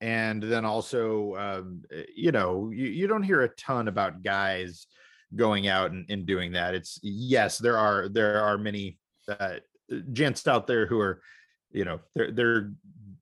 And 0.00 0.42
then 0.42 0.64
also 0.64 1.34
um, 1.36 1.82
uh, 1.94 2.02
you 2.14 2.32
know, 2.32 2.70
you, 2.70 2.86
you 2.86 3.06
don't 3.06 3.22
hear 3.22 3.42
a 3.42 3.48
ton 3.50 3.88
about 3.88 4.22
guys 4.22 4.86
going 5.34 5.68
out 5.68 5.90
and, 5.90 6.06
and 6.08 6.26
doing 6.26 6.52
that. 6.52 6.74
It's 6.74 6.98
yes, 7.02 7.58
there 7.58 7.78
are 7.78 8.08
there 8.08 8.40
are 8.40 8.58
many 8.58 8.98
uh, 9.28 9.56
gents 10.12 10.46
out 10.46 10.66
there 10.66 10.86
who 10.86 10.98
are, 11.00 11.20
you 11.72 11.84
know, 11.84 12.00
they're 12.14 12.32
they're 12.32 12.72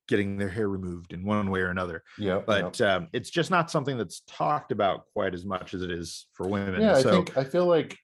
getting 0.07 0.37
their 0.37 0.51
hair 0.51 0.69
removed 0.69 1.15
in 1.15 1.25
one 1.25 1.51
way 1.51 1.61
or 1.61 1.69
another. 1.71 2.03
Yeah. 2.19 2.43
But 2.47 2.79
um, 2.83 3.09
it's 3.15 3.31
just 3.31 3.51
not 3.51 3.71
something 3.71 3.97
that's 3.97 4.21
talked 4.29 4.71
about 4.71 5.07
quite 5.15 5.33
as 5.33 5.47
much 5.47 5.73
as 5.73 5.81
it 5.81 5.91
is 5.91 6.27
for 6.35 6.47
women. 6.47 6.83
yeah, 6.83 6.97
I 6.97 7.03
think 7.03 7.37
I 7.39 7.45
feel 7.45 7.65
like 7.67 7.97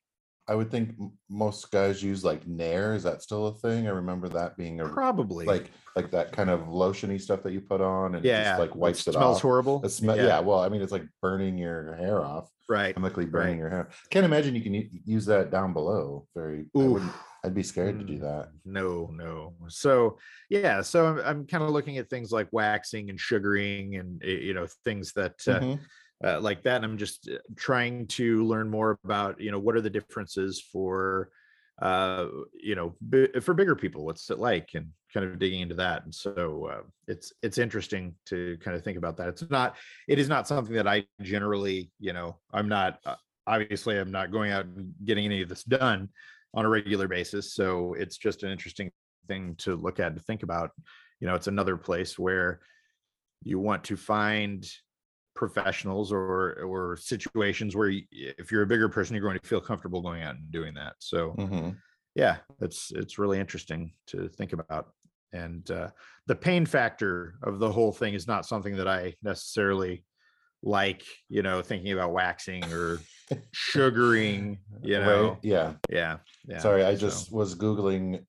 I 0.51 0.55
would 0.57 0.71
think 0.71 0.97
m- 1.01 1.13
most 1.29 1.71
guys 1.71 2.03
use 2.03 2.25
like 2.25 2.45
Nair. 2.47 2.95
Is 2.95 3.05
that 3.05 3.23
still 3.23 3.47
a 3.47 3.55
thing? 3.55 3.87
I 3.87 3.91
remember 3.91 4.29
that 4.31 4.57
being 4.57 4.81
a 4.81 4.89
probably 4.89 5.47
like 5.47 5.71
like 5.95 6.11
that 6.11 6.33
kind 6.33 6.51
of 6.51 6.63
lotiony 6.63 7.21
stuff 7.21 7.43
that 7.45 7.53
you 7.53 7.61
put 7.61 7.81
on 7.81 8.15
and 8.17 8.25
it 8.25 8.29
yeah, 8.29 8.45
just 8.51 8.61
like 8.61 8.75
wipes 8.75 9.07
it 9.07 9.13
smells 9.13 9.37
off. 9.37 9.43
horrible. 9.43 9.81
It 9.85 9.89
sme- 9.89 10.17
yeah. 10.17 10.41
well, 10.41 10.59
I 10.61 10.69
mean, 10.69 10.83
it's 10.83 10.93
like 10.93 11.07
burning 11.23 11.57
your 11.57 11.95
hair 11.95 12.25
off, 12.25 12.49
right. 12.69 12.95
chemically 12.95 13.27
burning 13.27 13.55
right. 13.55 13.59
your 13.61 13.71
hair. 13.71 13.89
Can't 14.11 14.25
imagine 14.27 14.55
you 14.57 14.63
can 14.63 14.75
u- 14.75 14.89
use 15.05 15.25
that 15.27 15.51
down 15.53 15.73
below. 15.73 16.27
Very, 16.35 16.67
I 16.77 16.79
Oof. 16.81 17.03
I'd 17.45 17.55
be 17.55 17.63
scared 17.63 17.99
to 18.01 18.05
do 18.05 18.19
Mm. 18.19 18.21
that. 18.23 18.49
No, 18.65 19.09
no. 19.13 19.55
So 19.69 20.19
yeah, 20.49 20.81
so 20.83 21.07
I'm, 21.07 21.19
I'm 21.21 21.47
kind 21.47 21.63
of 21.65 21.71
looking 21.71 21.99
at 21.99 22.11
things 22.11 22.33
like 22.33 22.49
waxing 22.53 23.09
and 23.09 23.19
sugaring 23.21 23.97
and 23.97 24.21
eh, 24.25 24.41
you 24.49 24.55
know 24.55 24.67
things 24.85 25.13
that 25.15 25.35
uh, 25.47 25.61
Mhm. 25.61 25.79
Uh, 26.25 26.41
like 26.41 26.63
that. 26.63 26.77
And 26.77 26.85
I'm 26.85 26.99
just 26.99 27.29
uh, 27.29 27.39
trying 27.57 28.07
to 28.09 28.45
learn 28.45 28.71
more 28.71 28.99
about, 29.05 29.41
you 29.41 29.51
know, 29.51 29.59
what 29.59 29.77
are 29.77 29.81
the 29.81 29.91
differences 29.91 30.61
for, 30.61 31.31
uh, 31.81 32.27
you 32.55 32.75
know, 32.75 32.95
bi- 33.01 33.41
for 33.41 33.55
bigger 33.55 33.75
people, 33.75 34.05
what's 34.05 34.31
it 34.31 34.39
like, 34.39 34.71
and 34.75 34.89
kind 35.13 35.27
of 35.27 35.39
digging 35.39 35.61
into 35.61 35.75
that. 35.77 36.05
And 36.05 36.15
so 36.15 36.71
uh, 36.73 36.83
it's 37.09 37.33
it's 37.43 37.59
interesting 37.59 38.15
to 38.27 38.59
kind 38.61 38.77
of 38.77 38.85
think 38.85 38.99
about 38.99 39.17
that. 39.17 39.29
It's 39.29 39.49
not, 39.51 39.77
it 40.09 40.19
is 40.19 40.29
not 40.29 40.47
something 40.47 40.75
that 40.75 40.87
I 40.87 41.07
generally, 41.23 41.91
you 41.99 42.13
know, 42.13 42.39
I'm 42.53 42.69
not 42.69 42.99
uh, 43.07 43.17
obviously 43.47 43.99
I'm 43.99 44.13
not 44.13 44.31
going 44.31 44.53
out 44.53 44.67
and 44.67 44.93
getting 45.05 45.25
any 45.25 45.43
of 45.43 45.49
this 45.49 45.65
done 45.65 46.09
on 46.55 46.65
a 46.65 46.69
regular 46.69 47.09
basis. 47.09 47.55
So 47.55 47.95
it's 47.95 48.19
just 48.19 48.43
an 48.43 48.51
interesting 48.51 48.91
thing 49.27 49.55
to 49.59 49.75
look 49.77 50.01
at 50.01 50.13
and 50.13 50.23
think 50.23 50.43
about. 50.43 50.71
You 51.21 51.27
know, 51.29 51.35
it's 51.35 51.49
another 51.49 51.77
place 51.77 52.19
where 52.19 52.61
you 53.43 53.59
want 53.59 53.85
to 53.85 53.97
find 53.97 54.71
professionals 55.35 56.13
or 56.13 56.61
or 56.63 56.97
situations 56.97 57.77
where 57.77 57.89
you, 57.89 58.03
if 58.11 58.51
you're 58.51 58.63
a 58.63 58.67
bigger 58.67 58.89
person 58.89 59.15
you're 59.15 59.25
going 59.25 59.39
to 59.39 59.47
feel 59.47 59.61
comfortable 59.61 60.03
going 60.03 60.23
out 60.23 60.35
and 60.37 60.51
doing 60.51 60.75
that. 60.75 60.95
So 60.99 61.35
Mhm. 61.39 61.77
yeah 62.15 62.39
it's 62.61 62.91
it's 62.93 63.19
really 63.19 63.39
interesting 63.39 63.93
to 64.09 64.29
think 64.29 64.53
about. 64.53 64.89
And 65.33 65.71
uh, 65.71 65.91
the 66.27 66.35
pain 66.35 66.67
factor 66.67 67.35
of 67.45 67.61
the 67.61 67.71
whole 67.71 67.93
thing 67.93 68.15
is 68.15 68.27
not 68.27 68.47
something 68.47 68.77
that 68.77 68.89
i 68.89 69.15
necessarily 69.23 70.05
like 70.63 71.05
you 71.29 71.43
know 71.43 71.63
thinking 71.63 71.93
about 71.93 72.13
waxing 72.13 72.65
or 72.73 72.99
sugaring 73.53 74.59
you 74.83 74.99
Right, 74.99 75.07
know 75.07 75.39
yeah. 75.43 75.75
Yeah 75.89 76.19
yeah 76.49 76.59
sorry 76.59 76.85
i 76.85 76.95
so- 76.95 77.01
just 77.01 77.33
was 77.33 77.55
googling 77.55 78.25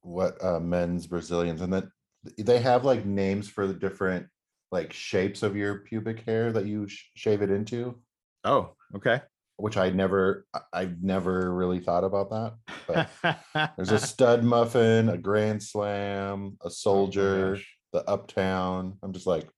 what 0.00 0.42
uh 0.42 0.60
men's 0.60 1.06
brazilians 1.06 1.60
and 1.60 1.72
then 1.72 1.90
they 2.38 2.60
have 2.60 2.84
like 2.84 3.04
names 3.04 3.48
for 3.48 3.66
the 3.66 3.74
different 3.74 4.26
like 4.72 4.92
shapes 4.92 5.42
of 5.42 5.54
your 5.54 5.80
pubic 5.80 6.20
hair 6.20 6.50
that 6.52 6.66
you 6.66 6.88
sh- 6.88 7.10
shave 7.14 7.42
it 7.42 7.50
into? 7.50 7.98
Oh 8.42 8.70
okay. 8.96 9.20
Which 9.56 9.76
i 9.76 9.90
never 9.90 10.46
i've 10.72 11.02
never 11.02 11.54
really 11.54 11.78
thought 11.78 12.02
about 12.02 12.30
that 12.30 12.54
but 12.88 13.76
there's 13.76 13.92
a 13.92 13.98
stud 14.12 14.42
muffin 14.42 15.08
a 15.08 15.18
grand 15.18 15.62
slam 15.62 16.56
Oh 16.62 16.66
a 16.66 16.70
soldier 16.70 17.58
the 17.92 18.08
uptown. 18.08 18.98
I'm 19.02 19.12
just 19.12 19.26
like 19.26 19.48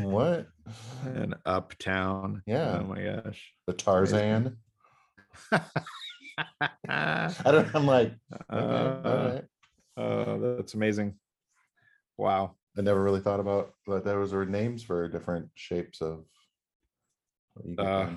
what? 0.00 0.48
An 1.04 1.34
uptown. 1.44 2.42
Yeah. 2.46 2.80
oh 2.80 2.84
my 2.84 3.02
gosh. 3.02 3.52
The 3.66 3.72
tarzan. 3.72 4.56
Uh, 5.52 5.58
i 6.88 7.32
don't 7.44 7.74
i'm 7.74 7.86
like 7.86 8.12
okay, 8.52 9.08
all 9.08 9.16
right. 9.28 9.44
oh, 9.96 10.56
that's 10.56 10.74
amazing. 10.74 11.14
Wow 12.18 12.56
I 12.78 12.82
never 12.82 13.02
really 13.02 13.20
thought 13.20 13.40
about 13.40 13.72
that 13.86 14.04
there 14.04 14.18
was 14.18 14.32
were 14.32 14.44
names 14.46 14.82
for 14.82 15.08
different 15.08 15.48
shapes 15.54 16.00
of. 16.00 16.24
what 17.54 17.66
you 17.66 17.76
get 17.76 17.86
Uh, 17.86 18.10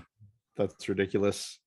that's 0.57 0.89
ridiculous 0.89 1.59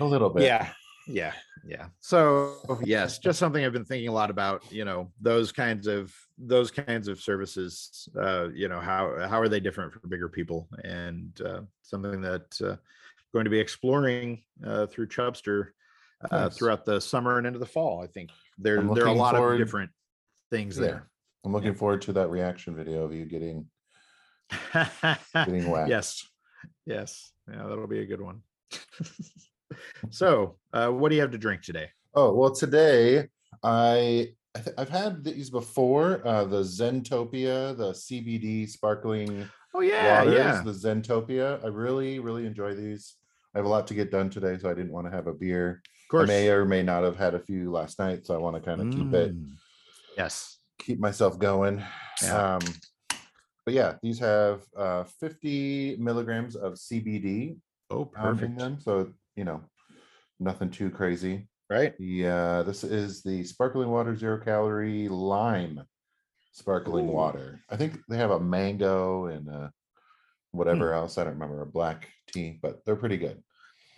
a 0.00 0.04
little 0.04 0.30
bit. 0.30 0.44
yeah 0.44 0.70
yeah 1.06 1.32
yeah 1.66 1.86
so 2.00 2.54
yes 2.84 3.18
just 3.26 3.38
something 3.38 3.64
i've 3.64 3.72
been 3.72 3.84
thinking 3.84 4.08
a 4.08 4.12
lot 4.12 4.28
about 4.30 4.62
you 4.70 4.84
know 4.84 5.10
those 5.22 5.50
kinds 5.50 5.86
of 5.86 6.14
those 6.36 6.70
kinds 6.70 7.08
of 7.08 7.18
services 7.18 8.06
uh 8.20 8.48
you 8.54 8.68
know 8.68 8.78
how 8.78 9.16
how 9.26 9.40
are 9.40 9.48
they 9.48 9.58
different 9.58 9.90
for 9.90 10.06
bigger 10.06 10.28
people 10.28 10.68
and 10.84 11.40
uh 11.46 11.62
something 11.80 12.20
that 12.20 12.44
uh 12.62 12.76
going 13.32 13.44
to 13.44 13.50
be 13.50 13.58
exploring 13.58 14.42
uh 14.66 14.84
through 14.86 15.08
chubster 15.08 15.68
uh 16.30 16.44
Nice. 16.44 16.58
throughout 16.58 16.84
the 16.84 17.00
summer 17.00 17.38
and 17.38 17.46
into 17.46 17.58
the 17.58 17.64
fall 17.66 18.02
i 18.04 18.06
think 18.06 18.28
there 18.58 18.78
I'm 18.78 18.92
there 18.94 19.04
are 19.04 19.06
a 19.06 19.10
looking 19.12 19.18
lot 19.18 19.34
forward- 19.34 19.54
of 19.54 19.66
different 19.66 19.90
things 20.50 20.76
Yeah. 20.76 20.84
there 20.84 21.10
I'm 21.48 21.54
looking 21.54 21.74
forward 21.74 22.02
to 22.02 22.12
that 22.12 22.28
reaction 22.28 22.76
video 22.76 23.04
of 23.04 23.14
you 23.14 23.24
getting 23.24 23.64
getting 25.34 25.70
waxed. 25.70 25.88
yes 25.88 26.26
yes 26.84 27.32
yeah 27.50 27.62
that'll 27.66 27.86
be 27.86 28.00
a 28.00 28.06
good 28.06 28.20
one 28.20 28.42
so 30.10 30.56
uh 30.74 30.88
what 30.90 31.08
do 31.08 31.14
you 31.14 31.22
have 31.22 31.30
to 31.30 31.38
drink 31.38 31.62
today 31.62 31.88
Oh 32.14 32.34
well, 32.34 32.50
today 32.54 33.28
I 33.62 34.28
I 34.54 34.60
I've 34.78 34.88
had 34.88 35.22
these 35.24 35.50
before. 35.50 36.26
Uh, 36.26 36.44
the 36.44 36.60
Zentopia, 36.62 37.76
the 37.76 37.92
CBD 37.92 38.68
sparkling 38.68 39.48
oh 39.74 39.80
yeah 39.80 40.18
waters, 40.24 40.34
yeah 40.34 40.62
the 40.62 40.72
Zentopia. 40.72 41.62
I 41.64 41.68
really 41.68 42.18
really 42.18 42.44
enjoy 42.46 42.74
these. 42.74 43.14
I 43.54 43.58
have 43.58 43.66
a 43.66 43.68
lot 43.68 43.86
to 43.88 43.94
get 43.94 44.10
done 44.10 44.28
today, 44.30 44.58
so 44.58 44.68
I 44.70 44.74
didn't 44.74 44.92
want 44.92 45.06
to 45.06 45.10
have 45.16 45.26
a 45.28 45.34
beer. 45.34 45.80
of 46.04 46.08
course 46.10 46.24
I 46.24 46.32
may 46.32 46.48
or 46.50 46.64
may 46.64 46.82
not 46.82 47.04
have 47.04 47.16
had 47.16 47.34
a 47.34 47.38
few 47.40 47.70
last 47.70 47.98
night, 47.98 48.26
so 48.26 48.34
I 48.34 48.38
want 48.38 48.56
to 48.56 48.62
kind 48.62 48.80
of 48.82 48.90
keep 48.90 49.12
it 49.14 49.34
Mm. 49.34 49.52
yes 50.16 50.57
keep 50.78 50.98
myself 50.98 51.38
going. 51.38 51.82
Yeah. 52.22 52.54
Um, 52.56 52.60
but 53.64 53.74
yeah, 53.74 53.94
these 54.02 54.18
have 54.20 54.62
uh, 54.76 55.04
50 55.20 55.96
milligrams 55.98 56.56
of 56.56 56.74
CBD 56.74 57.56
oh 57.90 58.10
um, 58.16 58.34
perfect 58.36 58.58
them, 58.58 58.78
so 58.80 59.12
you 59.36 59.44
know 59.44 59.62
nothing 60.40 60.70
too 60.70 60.90
crazy. 60.90 61.48
right 61.70 61.92
uh, 61.94 62.62
this 62.62 62.82
is 62.84 63.22
the 63.22 63.44
sparkling 63.44 63.88
water 63.90 64.16
zero 64.16 64.38
calorie 64.38 65.08
lime 65.08 65.82
sparkling 66.52 67.08
Ooh. 67.08 67.12
water. 67.12 67.60
I 67.70 67.76
think 67.76 68.00
they 68.08 68.16
have 68.16 68.30
a 68.30 68.40
mango 68.40 69.26
and 69.26 69.48
uh, 69.48 69.68
Hmm. 70.52 70.58
whatever 70.58 70.94
else. 70.94 71.18
I 71.18 71.24
don't 71.24 71.34
remember 71.34 71.60
a 71.60 71.66
black 71.66 72.08
tea, 72.32 72.58
but 72.62 72.82
they're 72.84 72.96
pretty 72.96 73.18
good. 73.18 73.42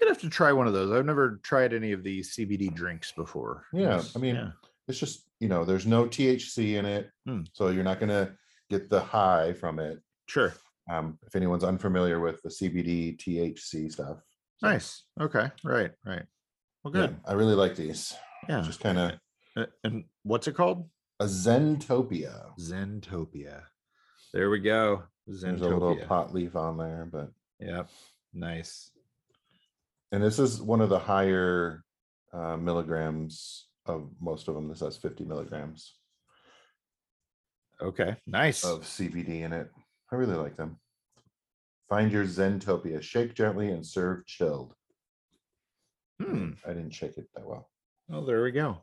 I'd 0.02 0.08
have 0.08 0.20
to 0.20 0.28
try 0.28 0.50
one 0.52 0.66
of 0.66 0.72
those. 0.72 0.90
I've 0.90 1.06
never 1.06 1.38
tried 1.44 1.72
any 1.72 1.92
of 1.92 2.02
these 2.02 2.34
CBD 2.34 2.74
drinks 2.74 3.12
before. 3.12 3.66
Yeah, 3.72 4.02
I 4.16 4.18
mean, 4.18 4.34
yeah. 4.34 4.50
It's 4.90 4.98
just 4.98 5.24
you 5.38 5.48
know 5.48 5.64
there's 5.64 5.86
no 5.86 6.04
THC 6.06 6.74
in 6.78 6.84
it, 6.84 7.10
Hmm. 7.26 7.42
so 7.52 7.68
you're 7.68 7.84
not 7.84 8.00
gonna 8.00 8.36
get 8.68 8.90
the 8.90 9.00
high 9.00 9.52
from 9.54 9.78
it. 9.78 10.00
sure. 10.26 10.52
um, 10.90 11.18
if 11.26 11.34
anyone's 11.36 11.62
unfamiliar 11.64 12.18
with 12.20 12.42
the 12.42 12.48
CBD 12.50 13.16
THC 13.16 13.90
stuff. 13.92 14.18
So, 14.58 14.66
Nice. 14.68 15.04
Okay. 15.20 15.50
Right. 15.64 15.92
Right. 16.04 16.24
Well, 16.82 16.94
yeah, 16.94 17.06
good. 17.06 17.16
I 17.24 17.32
really 17.34 17.54
like 17.54 17.76
these. 17.76 18.14
Yeah. 18.48 18.60
Just 18.62 18.80
kind 18.80 18.98
of 18.98 19.12
Uh, 19.56 19.66
And 19.84 20.04
what's 20.24 20.48
it 20.48 20.54
called? 20.54 20.88
a 21.20 21.24
Zentopia. 21.26 22.56
Zentopia. 22.58 23.62
There 24.32 24.50
we 24.50 24.58
go. 24.60 25.04
There's 25.26 25.42
a 25.44 25.52
little 25.52 25.96
pot 26.06 26.32
leaf 26.34 26.56
on 26.56 26.76
there, 26.76 27.08
but 27.10 27.30
Yep. 27.60 27.88
Nice. 28.32 28.90
and 30.12 30.22
this 30.22 30.38
is 30.40 30.60
one 30.60 30.80
of 30.80 30.88
the 30.88 30.98
higher 30.98 31.84
uh, 32.32 32.56
milligrams 32.56 33.66
of 33.90 34.08
most 34.20 34.48
of 34.48 34.54
them. 34.54 34.68
This 34.68 34.80
has 34.80 34.96
50 34.96 35.24
milligrams 35.24 35.96
Okay. 37.82 38.16
Nice. 38.26 38.64
of 38.64 38.82
CBD 38.82 39.42
in 39.42 39.52
it. 39.52 39.70
I 40.12 40.16
really 40.16 40.34
like 40.36 40.56
them. 40.56 40.78
Find 41.88 42.12
your 42.12 42.24
Zentopia. 42.24 43.02
Shake 43.02 43.34
gently 43.34 43.70
and 43.70 43.84
serve 43.84 44.26
chilled. 44.26 44.74
Hmm. 46.22 46.50
I 46.66 46.74
didn't 46.74 46.90
shake 46.94 47.16
it 47.16 47.26
that 47.34 47.46
well. 47.46 47.68
Oh, 48.12 48.24
there 48.24 48.42
we 48.42 48.50
go. 48.52 48.78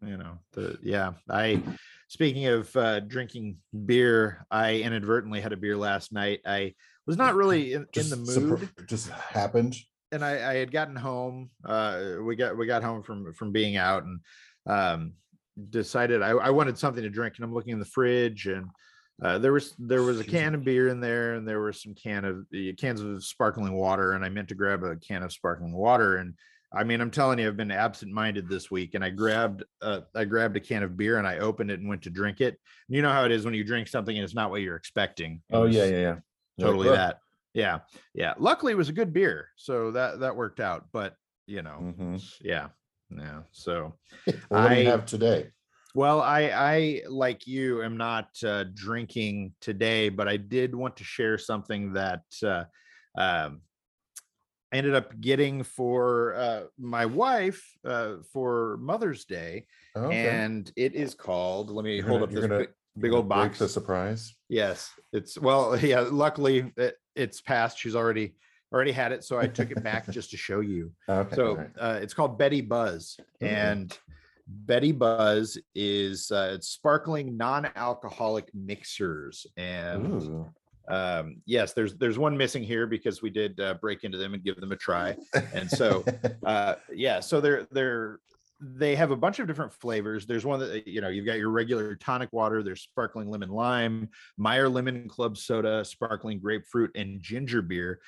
You 0.00 0.16
know, 0.16 0.38
the 0.52 0.78
yeah. 0.82 1.12
I 1.28 1.60
speaking 2.08 2.46
of 2.46 2.74
uh 2.76 3.00
drinking 3.00 3.56
beer, 3.86 4.46
I 4.50 4.74
inadvertently 4.76 5.40
had 5.40 5.52
a 5.52 5.56
beer 5.56 5.76
last 5.76 6.12
night. 6.12 6.40
I 6.46 6.74
was 7.06 7.16
not 7.16 7.34
really 7.34 7.72
in, 7.72 7.82
in 7.94 8.10
the 8.10 8.16
Just 8.16 8.38
mood. 8.40 8.68
just 8.86 9.08
happened. 9.10 9.76
And 10.14 10.24
I, 10.24 10.52
I 10.52 10.54
had 10.54 10.70
gotten 10.70 10.94
home. 10.94 11.50
Uh, 11.64 12.14
we 12.22 12.36
got 12.36 12.56
we 12.56 12.66
got 12.66 12.82
home 12.82 13.02
from 13.02 13.34
from 13.34 13.52
being 13.52 13.76
out 13.76 14.04
and 14.04 14.20
um, 14.66 15.12
decided 15.70 16.22
I, 16.22 16.30
I 16.30 16.50
wanted 16.50 16.78
something 16.78 17.02
to 17.02 17.10
drink. 17.10 17.34
And 17.36 17.44
I'm 17.44 17.52
looking 17.52 17.72
in 17.72 17.80
the 17.80 17.84
fridge, 17.84 18.46
and 18.46 18.68
uh, 19.22 19.38
there 19.38 19.52
was 19.52 19.74
there 19.78 20.02
was 20.02 20.20
a 20.20 20.24
can 20.24 20.54
of 20.54 20.64
beer 20.64 20.88
in 20.88 21.00
there, 21.00 21.34
and 21.34 21.46
there 21.46 21.60
were 21.60 21.72
some 21.72 21.94
can 21.94 22.24
of 22.24 22.46
cans 22.78 23.00
of 23.00 23.24
sparkling 23.24 23.74
water. 23.74 24.12
And 24.12 24.24
I 24.24 24.28
meant 24.28 24.48
to 24.48 24.54
grab 24.54 24.84
a 24.84 24.96
can 24.96 25.24
of 25.24 25.32
sparkling 25.32 25.72
water. 25.72 26.18
And 26.18 26.34
I 26.72 26.84
mean, 26.84 27.00
I'm 27.00 27.10
telling 27.10 27.40
you, 27.40 27.48
I've 27.48 27.56
been 27.56 27.70
absent-minded 27.70 28.48
this 28.48 28.70
week. 28.70 28.94
And 28.94 29.04
I 29.04 29.10
grabbed 29.10 29.64
uh, 29.82 30.02
I 30.14 30.24
grabbed 30.26 30.56
a 30.56 30.60
can 30.60 30.84
of 30.84 30.96
beer 30.96 31.18
and 31.18 31.26
I 31.26 31.38
opened 31.38 31.72
it 31.72 31.80
and 31.80 31.88
went 31.88 32.02
to 32.02 32.10
drink 32.10 32.40
it. 32.40 32.56
And 32.88 32.96
You 32.96 33.02
know 33.02 33.12
how 33.12 33.24
it 33.24 33.32
is 33.32 33.44
when 33.44 33.54
you 33.54 33.64
drink 33.64 33.88
something 33.88 34.16
and 34.16 34.24
it's 34.24 34.34
not 34.34 34.50
what 34.50 34.62
you're 34.62 34.76
expecting. 34.76 35.42
It 35.50 35.56
Oh 35.56 35.66
yeah, 35.66 35.84
yeah, 35.86 35.90
yeah. 35.90 36.16
You're 36.56 36.68
like, 36.68 36.76
totally 36.76 36.88
that 36.90 37.18
yeah 37.54 37.78
yeah 38.14 38.34
luckily 38.38 38.72
it 38.72 38.76
was 38.76 38.88
a 38.88 38.92
good 38.92 39.12
beer 39.12 39.48
so 39.56 39.90
that 39.92 40.20
that 40.20 40.34
worked 40.36 40.60
out 40.60 40.86
but 40.92 41.14
you 41.46 41.62
know 41.62 41.78
Mhm. 41.80 42.22
yeah 42.42 42.68
yeah 43.10 43.42
so 43.52 43.94
Well, 44.50 44.62
what 44.62 44.68
do 44.70 44.74
you 44.74 44.88
I- 44.88 44.90
have 44.90 45.06
today? 45.06 45.50
well 45.94 46.20
i 46.20 46.42
i 46.48 47.02
like 47.08 47.46
you 47.46 47.82
am 47.82 47.96
not 47.96 48.28
uh, 48.44 48.64
drinking 48.74 49.54
today 49.60 50.08
but 50.08 50.26
i 50.28 50.36
did 50.36 50.74
want 50.74 50.96
to 50.96 51.04
share 51.04 51.38
something 51.38 51.92
that 51.94 52.22
uh, 52.42 52.64
um 53.16 53.60
I 54.72 54.78
ended 54.78 54.96
up 54.96 55.20
getting 55.20 55.62
for 55.62 56.34
uh, 56.34 56.62
my 56.80 57.06
wife 57.06 57.62
uh, 57.84 58.14
for 58.32 58.76
Mother's 58.80 59.24
Day, 59.24 59.66
Oh, 59.94 60.06
okay. 60.06 60.26
and 60.28 60.68
it 60.74 60.96
is 60.96 61.14
called. 61.14 61.70
Let 61.70 61.84
me 61.84 61.98
You're 61.98 62.08
hold 62.08 62.22
gonna- 62.22 62.24
up 62.24 62.32
you're 62.32 62.40
this 62.40 62.50
gonna- 62.50 62.66
big, 62.98 63.12
old 63.12 63.28
box. 63.28 63.58
The 63.58 63.68
surprise. 63.68 64.34
Yes, 64.48 64.90
it's 65.12 65.38
well, 65.38 65.76
yeah. 65.82 66.00
Luckily, 66.10 66.72
it, 66.76 66.96
it's 67.14 67.40
passed. 67.40 67.78
She's 67.78 67.96
already 67.96 68.34
already 68.72 68.92
had 68.92 69.12
it, 69.12 69.22
so 69.22 69.38
I 69.38 69.46
took 69.46 69.70
it 69.70 69.82
back 69.84 70.10
just 70.10 70.30
to 70.32 70.36
show 70.36 70.60
you. 70.60 70.92
Okay. 71.08 71.36
So 71.36 71.48
alright. 71.50 71.70
uh, 71.78 71.98
it's 72.02 72.14
called 72.14 72.38
Betty 72.38 72.60
Buzz, 72.60 73.16
Ooh. 73.20 73.46
and 73.46 73.96
Betty 74.46 74.92
Buzz 74.92 75.58
is 75.74 76.30
uh, 76.30 76.52
it's 76.54 76.68
sparkling 76.68 77.36
non-alcoholic 77.36 78.48
mixers, 78.54 79.46
and 79.56 80.22
Ooh. 80.22 80.50
um, 80.88 81.36
yes, 81.46 81.72
there's 81.72 81.94
there's 81.96 82.18
one 82.18 82.36
missing 82.36 82.62
here 82.62 82.86
because 82.86 83.22
we 83.22 83.30
did 83.30 83.58
uh, 83.60 83.74
break 83.74 84.04
into 84.04 84.18
them 84.18 84.34
and 84.34 84.42
give 84.42 84.60
them 84.60 84.72
a 84.72 84.76
try, 84.76 85.16
and 85.54 85.70
so 85.70 86.04
uh, 86.46 86.74
yeah, 86.92 87.20
so 87.20 87.40
they're 87.40 87.66
they're 87.70 88.18
they 88.60 88.94
have 88.94 89.10
a 89.10 89.16
bunch 89.16 89.38
of 89.38 89.46
different 89.46 89.72
flavors. 89.72 90.26
There's 90.26 90.46
one 90.46 90.60
that 90.60 90.86
you 90.86 91.00
know 91.00 91.08
you've 91.08 91.26
got 91.26 91.38
your 91.38 91.50
regular 91.50 91.96
tonic 91.96 92.32
water. 92.32 92.62
There's 92.62 92.82
sparkling 92.82 93.30
lemon 93.30 93.50
lime, 93.50 94.10
Meyer 94.36 94.68
lemon 94.68 95.08
club 95.08 95.36
soda, 95.36 95.84
sparkling 95.84 96.40
grapefruit, 96.40 96.92
and 96.94 97.20
ginger 97.20 97.62
beer. 97.62 98.00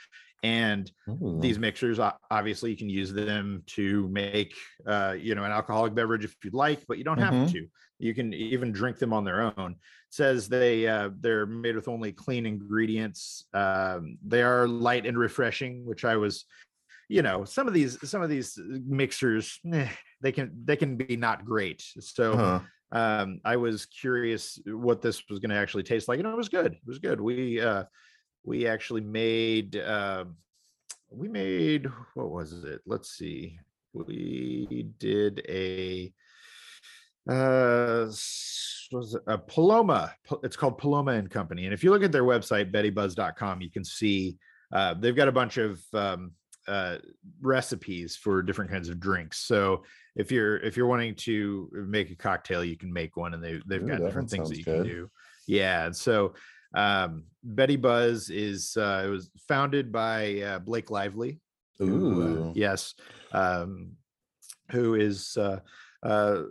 And 0.43 0.91
Ooh. 1.09 1.39
these 1.41 1.59
mixers, 1.59 1.99
obviously, 2.31 2.71
you 2.71 2.77
can 2.77 2.89
use 2.91 3.13
them 3.13 3.63
to 3.69 4.09
make 4.09 4.55
uh, 4.87 5.17
you 5.19 5.35
know 5.35 5.45
an 5.45 5.53
alcoholic 5.53 5.95
beverage 5.95 6.25
if 6.25 6.37
you'd 6.45 6.55
like, 6.55 6.87
but 6.87 6.99
you 6.99 7.05
don't 7.05 7.19
have 7.19 7.35
Mhm. 7.35 7.53
to. 7.53 7.67
You 7.99 8.15
can 8.15 8.33
even 8.35 8.73
drink 8.73 8.99
them 8.99 9.13
on 9.13 9.25
their 9.25 9.43
own. 9.59 9.73
It 9.73 9.79
says 10.11 10.49
they 10.49 10.87
uh, 10.87 11.11
they're 11.19 11.47
made 11.47 11.75
with 11.75 11.89
only 11.89 12.13
clean 12.13 12.47
ingredients. 12.47 13.47
Um, 13.55 14.19
they 14.25 14.43
are 14.43 14.69
light 14.69 15.07
and 15.07 15.19
refreshing, 15.19 15.85
which 15.85 16.05
I 16.05 16.17
was 16.17 16.45
you 17.09 17.23
know 17.23 17.45
some 17.45 17.69
of 17.69 17.75
these 17.75 18.09
some 18.09 18.23
of 18.23 18.29
these 18.31 18.59
mixers 18.59 19.61
eh, 19.73 19.89
they 20.21 20.33
can 20.33 20.51
they 20.65 20.77
can 20.77 20.97
be 20.97 21.17
not 21.17 21.45
great. 21.45 21.83
So 22.01 22.33
Uh-huh. 22.33 22.61
um 22.93 23.41
i 23.45 23.57
was 23.57 23.87
curious 23.87 24.61
what 24.67 25.03
this 25.03 25.23
was 25.29 25.39
going 25.41 25.51
to 25.51 25.57
actually 25.57 25.83
taste 25.83 26.07
like 26.09 26.21
and 26.21 26.29
it 26.29 26.37
was 26.37 26.49
good 26.49 26.73
it 26.75 26.87
was 26.87 26.99
good. 27.01 27.21
We 27.21 27.61
uh 27.61 27.85
we 28.45 28.67
actually 28.69 29.01
made 29.01 29.77
uh 29.77 30.25
we 31.11 31.29
made 31.29 31.87
what 32.15 32.31
was 32.31 32.65
it? 32.65 32.81
Let's 32.87 33.11
see. 33.11 33.59
We 33.93 34.87
did 34.99 35.43
a 35.49 36.13
uh 37.29 38.07
was 38.93 39.15
it? 39.17 39.23
A 39.27 39.37
paloma 39.39 40.15
it's 40.45 40.57
called 40.57 40.79
paloma 40.79 41.13
and 41.13 41.31
company. 41.31 41.65
And 41.65 41.75
if 41.75 41.83
you 41.83 41.91
look 41.91 42.05
at 42.05 42.13
their 42.13 42.25
website 42.25 42.71
bettybuzz.com 42.73 43.61
you 43.61 43.71
can 43.71 43.85
see 43.85 44.37
uh 44.73 44.95
they've 44.95 45.17
got 45.17 45.29
a 45.29 45.33
bunch 45.33 45.57
of 45.59 45.81
um 45.93 46.33
uh 46.69 46.99
recipes 47.41 48.17
for 48.17 48.43
different 48.43 48.71
kinds 48.71 48.89
of 48.89 49.01
drinks. 49.01 49.39
So 49.41 49.83
if 50.17 50.33
you're 50.33 50.57
if 50.59 50.77
you're 50.77 50.87
wanting 50.87 51.15
to 51.15 51.71
make 51.73 52.11
a 52.11 52.17
cocktail 52.17 52.65
you 52.65 52.77
can 52.77 52.93
make 52.93 53.17
one 53.17 53.35
and 53.35 53.43
they 53.45 53.61
they've 53.67 53.83
Ooh, 53.83 53.87
got 53.87 54.03
different 54.05 54.31
things 54.31 54.49
that 54.49 54.59
you 54.59 54.65
can 54.65 54.83
do 54.83 55.11
yeah 55.47 55.87
and 55.87 55.95
so 55.97 56.35
um 56.75 57.25
betty 57.45 57.77
buzz 57.77 58.31
is 58.31 58.77
uh 58.77 59.05
it 59.07 59.11
was 59.11 59.31
founded 59.47 59.93
by 59.93 60.41
uh 60.41 60.59
blake 60.59 60.91
lively 60.91 61.41
who, 61.79 61.87
uh, 61.87 62.49
Ooh. 62.49 62.53
yes 62.55 62.95
um 63.33 63.93
who 64.71 64.95
is 64.95 65.37
uh 65.37 65.61
uh 66.03 66.43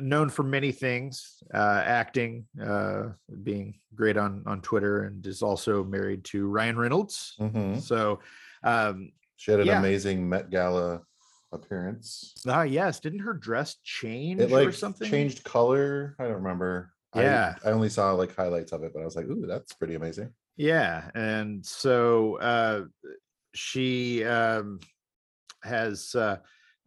known 0.00 0.28
for 0.30 0.42
many 0.42 0.72
things 0.72 1.42
uh 1.54 1.82
acting 1.84 2.46
uh 2.64 3.08
being 3.42 3.78
great 3.94 4.16
on 4.16 4.42
on 4.46 4.60
twitter 4.62 5.04
and 5.04 5.26
is 5.26 5.42
also 5.42 5.84
married 5.84 6.24
to 6.24 6.46
ryan 6.48 6.76
reynolds 6.78 7.34
Mhm. 7.38 7.78
so 7.80 8.20
um 8.64 9.12
She 9.36 9.50
had 9.50 9.60
an 9.60 9.66
Yeah. 9.66 9.78
amazing 9.80 10.28
Met 10.28 10.50
Gala 10.50 11.02
appearance. 11.52 12.32
ah 12.48 12.62
yes 12.62 13.00
didn't 13.00 13.20
her 13.20 13.34
dress 13.34 13.76
change 13.84 14.40
It 14.40 14.52
or 14.52 14.72
something 14.72 15.08
changed 15.08 15.44
color. 15.44 16.16
I 16.18 16.24
don't 16.24 16.34
remember. 16.34 16.92
I- 17.12 17.22
Yeah. 17.22 17.54
I, 17.64 17.70
only 17.70 17.88
saw 17.88 18.12
like 18.12 18.34
highlights 18.34 18.72
of 18.72 18.82
it, 18.84 18.92
but 18.94 19.00
I 19.02 19.04
was 19.04 19.16
like, 19.16 19.26
ooh, 19.26 19.46
that's 19.46 19.74
pretty 19.74 19.94
amazing. 19.94 20.30
Yeah, 20.56 21.10
and 21.14 21.64
so 21.64 22.36
uh, 22.36 22.84
she 23.54 24.24
um, 24.24 24.80
has. 25.62 26.14
Uh, 26.14 26.36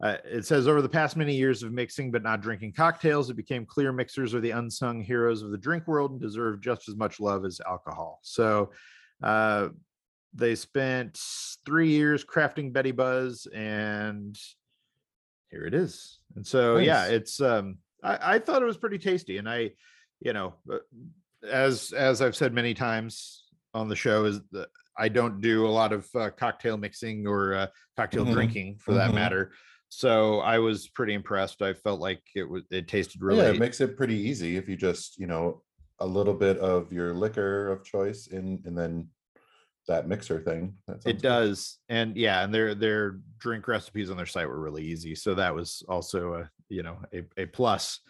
uh, 0.02 0.18
it 0.24 0.44
says 0.44 0.68
over 0.68 0.82
the 0.82 0.88
past 0.88 1.16
many 1.16 1.34
years 1.34 1.62
of 1.62 1.72
mixing 1.72 2.10
but 2.10 2.22
not 2.22 2.42
drinking 2.42 2.72
cocktails, 2.74 3.30
it 3.30 3.34
became 3.36 3.64
clear 3.64 3.92
mixers 3.92 4.34
are 4.34 4.40
the 4.40 4.50
unsung 4.50 5.00
heroes 5.00 5.42
of 5.42 5.50
the 5.50 5.56
drink 5.58 5.86
world 5.88 6.10
and 6.12 6.20
deserve 6.20 6.60
just 6.60 6.86
as 6.88 6.94
much 6.96 7.18
love 7.18 7.44
as 7.46 7.60
alcohol. 7.66 8.20
So 8.22 8.72
uh, 9.22 9.68
they 10.34 10.54
spent 10.54 11.18
three 11.64 11.88
years 11.90 12.24
crafting 12.24 12.72
Betty 12.72 12.92
Buzz, 12.92 13.46
and 13.54 14.38
here 15.56 15.66
it 15.66 15.74
is. 15.74 16.18
And 16.36 16.46
so 16.46 16.76
yeah, 16.78 17.06
it's. 17.06 17.40
Um, 17.40 17.78
I, 18.02 18.34
I 18.34 18.38
thought 18.38 18.62
it 18.62 18.66
was 18.66 18.76
pretty 18.76 18.98
tasty, 18.98 19.38
and 19.38 19.48
I, 19.48 19.70
you 20.20 20.32
know, 20.32 20.54
uh, 20.70 20.78
as 21.50 21.92
as 21.92 22.20
I've 22.20 22.36
said 22.36 22.52
many 22.52 22.74
times 22.74 23.44
on 23.72 23.88
the 23.88 23.96
show, 23.96 24.26
is 24.26 24.40
that 24.52 24.68
I 24.98 25.08
don't 25.08 25.40
do 25.40 25.66
a 25.66 25.68
lot 25.68 25.92
of 25.92 26.06
uh, 26.14 26.30
cocktail 26.30 26.76
mixing 26.76 27.26
or 27.26 27.54
uh, 27.54 27.66
cocktail 27.96 28.24
Mhm. 28.24 28.32
drinking 28.32 28.78
for 28.78 28.94
that 28.94 29.10
Mhm. 29.10 29.14
matter. 29.14 29.52
So 29.88 30.40
I 30.40 30.58
was 30.58 30.88
pretty 30.88 31.14
impressed. 31.14 31.62
I 31.62 31.72
felt 31.72 32.00
like 32.00 32.22
it 32.34 32.48
was 32.48 32.64
it 32.70 32.88
tasted 32.88 33.22
really 33.22 33.44
Yeah, 33.44 33.52
it 33.52 33.58
makes 33.58 33.80
it 33.80 33.96
pretty 33.96 34.16
easy 34.16 34.56
if 34.56 34.68
you 34.68 34.76
just, 34.76 35.18
you 35.18 35.26
know, 35.26 35.62
a 36.00 36.06
little 36.06 36.34
bit 36.34 36.58
of 36.58 36.92
your 36.92 37.14
liquor 37.14 37.68
of 37.68 37.84
choice 37.84 38.26
in 38.26 38.62
and 38.66 38.76
then 38.76 39.08
that 39.86 40.08
mixer 40.08 40.40
thing. 40.40 40.74
That 40.86 41.06
it 41.06 41.20
does 41.22 41.78
and 41.88 42.16
yeah 42.16 42.42
and 42.42 42.52
their 42.52 42.74
their 42.74 43.18
drink 43.38 43.68
recipes 43.68 44.10
on 44.10 44.16
their 44.16 44.26
site 44.26 44.48
were 44.48 44.60
really 44.60 44.82
easy 44.84 45.14
so 45.14 45.34
that 45.34 45.54
was 45.54 45.82
also 45.88 46.34
a 46.34 46.50
you 46.68 46.82
know 46.82 46.98
a, 47.12 47.22
a 47.36 47.46
plus 47.46 48.00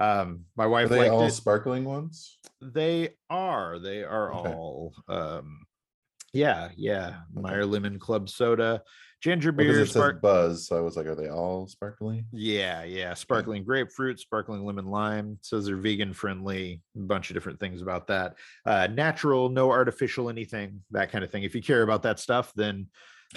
um 0.00 0.44
my 0.56 0.64
Are 0.64 0.68
wife 0.68 0.88
they 0.88 0.98
liked 0.98 1.12
all 1.12 1.26
it 1.26 1.30
sparkling 1.32 1.84
ones? 1.84 2.38
they 2.62 3.10
are 3.30 3.78
they 3.78 4.02
are 4.04 4.32
Okay. 4.34 4.48
all 4.48 4.94
um 5.08 5.60
yeah 6.32 6.70
yeah 6.76 7.20
Okay. 7.36 7.40
meyer 7.42 7.66
lemon 7.66 7.98
club 7.98 8.28
soda 8.28 8.82
ginger 9.22 9.50
beer 9.52 9.80
it 9.80 9.86
says 9.86 9.90
spark 9.90 10.20
buzz, 10.20 10.66
so 10.68 10.76
I 10.76 10.80
was 10.80 10.96
like, 10.96 11.06
are 11.06 11.14
they 11.14 11.28
all 11.28 11.66
sparkling? 11.66 12.26
yeah 12.32 12.84
yeah 12.84 13.14
sparkling 13.14 13.64
grapefruit 13.64 14.20
sparkling 14.20 14.64
lemon 14.64 14.86
lime 14.86 15.38
says 15.42 15.66
they're 15.66 15.76
vegan 15.76 16.12
friendly 16.12 16.82
a 16.94 16.98
bunch 17.00 17.30
of 17.30 17.34
different 17.34 17.58
things 17.58 17.80
about 17.82 18.06
that 18.08 18.34
uh 18.66 18.86
natural 18.88 19.48
no 19.48 19.70
artificial 19.70 20.28
anything 20.28 20.82
that 20.90 21.10
kind 21.10 21.24
of 21.24 21.30
thing 21.30 21.42
if 21.44 21.54
you 21.54 21.62
care 21.62 21.82
about 21.82 22.02
that 22.02 22.18
stuff 22.20 22.52
then 22.54 22.86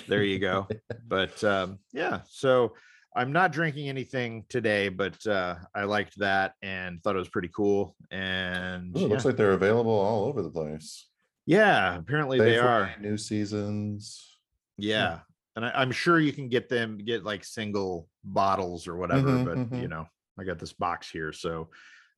there 0.08 0.24
you 0.24 0.38
go 0.40 0.68
but 1.08 1.42
um 1.44 1.80
yeah 1.94 2.20
so 2.28 2.74
i'm 3.16 3.32
not 3.32 3.52
drinking 3.52 3.90
anything 3.90 4.44
today 4.50 4.90
but 4.90 5.26
uh 5.26 5.56
i 5.74 5.84
liked 5.84 6.18
that 6.20 6.54
and 6.62 7.02
thought 7.02 7.16
it 7.16 7.20
was 7.20 7.30
pretty 7.30 7.50
cool 7.56 7.96
and 8.12 8.96
Ooh, 8.98 9.06
it 9.06 9.10
looks 9.10 9.26
like 9.26 9.36
they're 9.38 9.54
available 9.54 9.92
all 9.98 10.26
over 10.26 10.42
the 10.44 10.52
place. 10.52 11.09
Yeah 11.50 11.98
apparently 11.98 12.38
they 12.38 12.56
Safeway, 12.58 12.64
are 12.64 12.96
new 13.02 13.18
seasons. 13.18 14.38
yeah 14.78 15.20
and 15.56 15.66
I, 15.66 15.72
i'm 15.82 15.92
sure 15.92 16.20
you 16.20 16.32
can 16.32 16.48
get 16.48 16.70
them 16.70 16.98
get 17.00 17.24
like 17.24 17.44
single 17.44 18.08
bottles 18.24 18.88
or 18.88 18.96
whatever 18.98 19.28
Mhm, 19.40 19.46
but 19.46 19.58
you 19.82 19.88
mhm. 19.88 19.90
know 19.90 20.06
i 20.40 20.44
got 20.44 20.60
this 20.60 20.74
box 20.74 21.10
here 21.10 21.34
so 21.34 21.70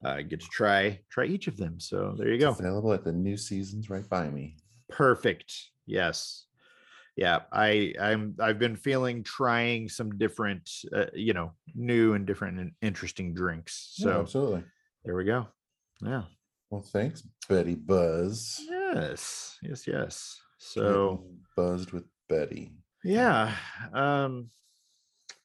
uh, 0.04 0.10
i 0.10 0.22
get 0.22 0.42
to 0.42 0.48
try 0.52 1.00
try 1.10 1.26
each 1.26 1.48
of 1.48 1.56
them 1.56 1.80
so 1.80 2.14
there 2.18 2.28
you 2.30 2.38
go 2.40 2.52
It's 2.52 2.60
available 2.60 2.92
at 2.92 3.06
the 3.06 3.14
new 3.14 3.38
seasons 3.38 3.90
right 3.90 4.08
by 4.10 4.30
me. 4.30 4.58
perfect 4.90 5.54
yes 5.86 6.46
yeah 7.16 7.40
i 7.54 7.94
i'm 8.02 8.36
i've 8.42 8.60
been 8.60 8.76
feeling 8.76 9.24
trying 9.24 9.88
some 9.88 10.18
different 10.18 10.70
uh, 10.94 11.06
you 11.14 11.32
know 11.34 11.54
new 11.74 12.14
and 12.16 12.26
different 12.28 12.60
and 12.60 12.72
interesting 12.82 13.34
drinks 13.34 13.96
Yeah, 13.98 14.04
so 14.04 14.20
absolutely. 14.22 14.64
there 15.06 15.16
we 15.16 15.24
go 15.24 15.48
yeah 16.02 16.24
Well, 16.70 16.82
thanks, 16.84 17.22
Betty 17.50 17.76
Buzz. 17.76 18.62
Yes 18.94 19.58
yes 19.62 19.88
yes 19.88 20.42
so 20.58 21.24
buzzed 21.56 21.92
with 21.92 22.04
Betty. 22.30 22.72
yeah 23.04 23.56
um 23.94 24.50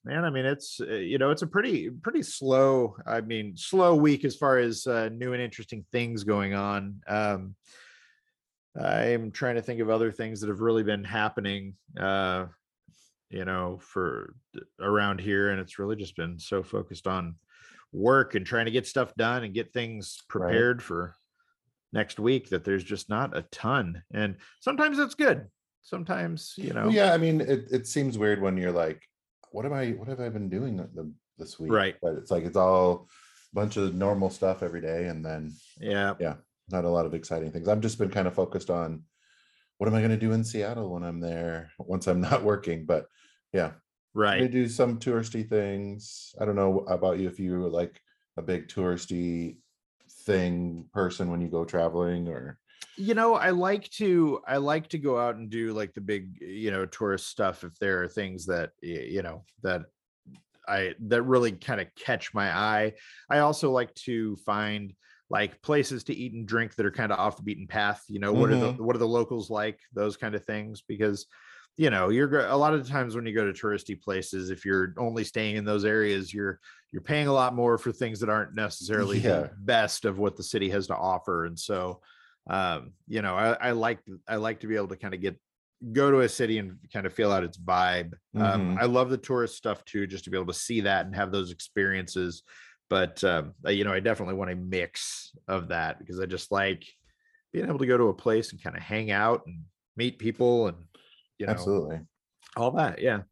man 0.04 0.24
i 0.24 0.30
mean 0.30 0.44
it's 0.44 0.80
uh, 0.80 0.94
you 0.94 1.18
know 1.18 1.30
it's 1.30 1.42
a 1.42 1.46
pretty 1.46 1.90
pretty 1.90 2.22
slow 2.22 2.96
i 3.06 3.20
mean 3.20 3.56
slow 3.56 3.94
week 3.94 4.24
as 4.24 4.36
far 4.36 4.58
as 4.58 4.86
uh, 4.86 5.08
new 5.12 5.32
and 5.32 5.42
interesting 5.42 5.84
things 5.92 6.22
going 6.24 6.54
on 6.54 7.00
um 7.08 7.54
i'm 8.80 9.30
trying 9.30 9.54
to 9.56 9.62
think 9.62 9.80
of 9.80 9.90
other 9.90 10.12
things 10.12 10.40
that 10.40 10.48
have 10.48 10.60
really 10.60 10.82
been 10.82 11.04
happening 11.04 11.74
uh 11.98 12.46
you 13.30 13.44
know 13.44 13.78
for 13.80 14.34
around 14.80 15.20
here 15.20 15.50
and 15.50 15.60
it's 15.60 15.78
really 15.78 15.96
just 15.96 16.14
been 16.16 16.38
so 16.38 16.62
focused 16.62 17.06
on 17.06 17.34
work 17.92 18.34
and 18.34 18.46
trying 18.46 18.66
to 18.66 18.70
get 18.70 18.86
stuff 18.86 19.14
done 19.16 19.44
and 19.44 19.54
get 19.54 19.72
things 19.72 20.18
Right. 20.34 20.46
prepared 20.48 20.82
for 20.82 21.14
next 21.92 22.18
week 22.18 22.48
that 22.50 22.64
there's 22.64 22.84
just 22.84 23.08
not 23.08 23.36
a 23.36 23.42
ton 23.52 24.02
and 24.12 24.36
sometimes 24.60 24.98
it's 24.98 25.14
good 25.14 25.46
sometimes 25.82 26.54
you 26.56 26.72
know 26.72 26.86
Well, 26.86 26.92
yeah, 26.92 27.12
I 27.12 27.16
mean, 27.16 27.40
it, 27.40 27.68
it 27.70 27.86
seems 27.86 28.18
weird 28.18 28.42
when 28.42 28.56
you're 28.56 28.72
like, 28.72 29.00
what 29.52 29.64
am 29.64 29.72
I, 29.72 29.90
what 29.90 30.08
have 30.08 30.20
I 30.20 30.28
been 30.28 30.48
doing 30.48 30.76
the, 30.76 31.12
this 31.38 31.60
week? 31.60 31.70
Right. 31.70 31.94
But 32.02 32.14
it's 32.16 32.30
like, 32.30 32.44
it's 32.44 32.56
all 32.56 33.08
a 33.52 33.54
bunch 33.54 33.76
of 33.76 33.94
normal 33.94 34.28
stuff 34.28 34.64
every 34.64 34.80
day. 34.80 35.06
And 35.06 35.24
then 35.24 35.52
yeah 35.80 36.14
Yeah. 36.18 36.34
not 36.70 36.84
a 36.84 36.88
lot 36.88 37.06
of 37.06 37.14
exciting 37.14 37.52
things. 37.52 37.68
I've 37.68 37.80
just 37.80 37.98
been 37.98 38.10
kind 38.10 38.26
of 38.26 38.34
focused 38.34 38.68
on 38.68 39.04
what 39.78 39.86
am 39.86 39.94
I 39.94 40.00
going 40.00 40.10
to 40.10 40.16
do 40.16 40.32
in 40.32 40.42
Seattle 40.42 40.90
when 40.92 41.04
I'm 41.04 41.20
there 41.20 41.70
once 41.78 42.08
I'm 42.08 42.20
not 42.20 42.42
working. 42.52 42.84
But 42.84 43.06
yeah, 43.52 43.66
I 43.66 43.72
right 44.12 44.50
do 44.50 44.68
some 44.68 44.98
touristy 44.98 45.48
things. 45.48 46.34
I 46.40 46.44
don't 46.46 46.56
know 46.56 46.80
about 46.88 47.18
you 47.20 47.28
if 47.28 47.38
you 47.38 47.68
like 47.68 48.00
a 48.36 48.42
big 48.42 48.66
touristy 48.68 49.58
thing 50.26 50.86
person 50.92 51.30
when 51.30 51.40
you 51.40 51.48
go 51.48 51.64
traveling 51.64 52.28
or? 52.28 52.58
You 52.98 53.14
know 53.14 53.34
i 53.34 53.50
like 53.50 53.90
to 53.92 54.40
i 54.46 54.56
like 54.56 54.88
to 54.88 54.98
go 54.98 55.18
out 55.18 55.36
and 55.36 55.50
do 55.50 55.72
like 55.72 55.92
the 55.92 56.00
big 56.00 56.38
you 56.40 56.70
know 56.70 56.86
tourist 56.86 57.26
stuff 57.26 57.62
if 57.62 57.78
there 57.78 58.02
are 58.02 58.08
things 58.08 58.46
that 58.46 58.70
you 58.80 59.22
know 59.22 59.44
that 59.62 59.82
i 60.66 60.94
that 61.00 61.22
really 61.22 61.52
kind 61.52 61.80
of 61.80 61.88
catch 61.94 62.32
my 62.32 62.50
eye. 62.50 62.94
I 63.30 63.38
also 63.40 63.70
like 63.70 63.94
to 64.06 64.36
find 64.36 64.94
like 65.28 65.60
places 65.60 66.04
to 66.04 66.14
eat 66.14 66.32
and 66.32 66.46
drink 66.46 66.74
that 66.74 66.86
are 66.86 66.90
kind 66.90 67.12
of 67.12 67.18
off 67.18 67.36
the 67.36 67.42
beaten 67.42 67.66
path 67.66 68.02
you 68.08 68.20
know 68.20 68.32
what 68.32 68.50
are 68.50 68.56
the 68.56 68.72
mm-hmm. 68.72 68.84
what 68.84 68.96
are 68.96 69.00
the 69.00 69.06
locals 69.06 69.50
like? 69.50 69.78
Those 69.92 70.16
kind 70.16 70.34
of 70.34 70.44
things 70.44 70.82
because 70.86 71.26
you 71.76 71.90
know 71.90 72.08
you're 72.08 72.46
a 72.46 72.56
lot 72.56 72.74
of 72.74 72.82
the 72.84 72.90
times 72.90 73.14
when 73.14 73.26
you 73.26 73.34
go 73.34 73.50
to 73.50 73.52
touristy 73.52 74.00
places 74.00 74.50
if 74.50 74.64
you're 74.64 74.94
only 74.98 75.24
staying 75.24 75.56
in 75.56 75.64
those 75.64 75.84
areas 75.84 76.32
you're 76.32 76.60
you're 76.92 77.02
paying 77.02 77.26
a 77.26 77.32
lot 77.32 77.54
more 77.54 77.76
for 77.78 77.92
things 77.92 78.20
that 78.20 78.28
aren't 78.30 78.54
necessarily 78.54 79.18
Yeah. 79.20 79.42
the 79.42 79.50
best 79.58 80.04
of 80.04 80.18
what 80.18 80.36
the 80.36 80.42
city 80.42 80.70
has 80.70 80.86
to 80.86 80.96
offer 80.96 81.44
and 81.44 81.58
so 81.58 82.00
um 82.48 82.92
you 83.06 83.22
know 83.22 83.34
i, 83.34 83.52
I 83.68 83.70
like 83.72 84.00
i 84.28 84.36
like 84.36 84.60
to 84.60 84.66
be 84.66 84.76
able 84.76 84.88
to 84.88 84.96
kind 84.96 85.14
of 85.14 85.20
get 85.20 85.38
go 85.92 86.10
to 86.10 86.20
a 86.20 86.28
city 86.28 86.58
and 86.58 86.78
kind 86.92 87.04
of 87.06 87.12
feel 87.12 87.30
out 87.30 87.44
its 87.44 87.58
vibe 87.58 88.14
um 88.34 88.72
Mhm. 88.72 88.78
i 88.80 88.86
love 88.86 89.10
the 89.10 89.18
tourist 89.18 89.56
stuff 89.56 89.84
too 89.84 90.06
just 90.06 90.24
to 90.24 90.30
be 90.30 90.36
able 90.36 90.46
to 90.52 90.58
see 90.58 90.80
that 90.82 91.04
and 91.06 91.14
have 91.14 91.32
those 91.32 91.50
experiences 91.50 92.42
but 92.88 93.22
um 93.24 93.52
you 93.66 93.84
know 93.84 93.92
i 93.92 94.00
definitely 94.00 94.34
want 94.34 94.50
a 94.50 94.56
mix 94.56 95.32
of 95.48 95.68
that 95.68 95.98
because 95.98 96.18
i 96.20 96.24
just 96.24 96.50
like 96.50 96.86
being 97.52 97.66
able 97.68 97.78
to 97.78 97.86
go 97.86 97.98
to 97.98 98.08
a 98.08 98.14
place 98.14 98.52
and 98.52 98.62
kind 98.62 98.76
of 98.76 98.82
hang 98.82 99.10
out 99.10 99.42
and 99.46 99.64
meet 99.96 100.18
people 100.18 100.68
and 100.68 100.76
you 101.38 101.46
know 101.46 101.52
Absolutely. 101.52 102.00
all 102.56 102.70
that 102.72 103.00
yeah 103.00 103.22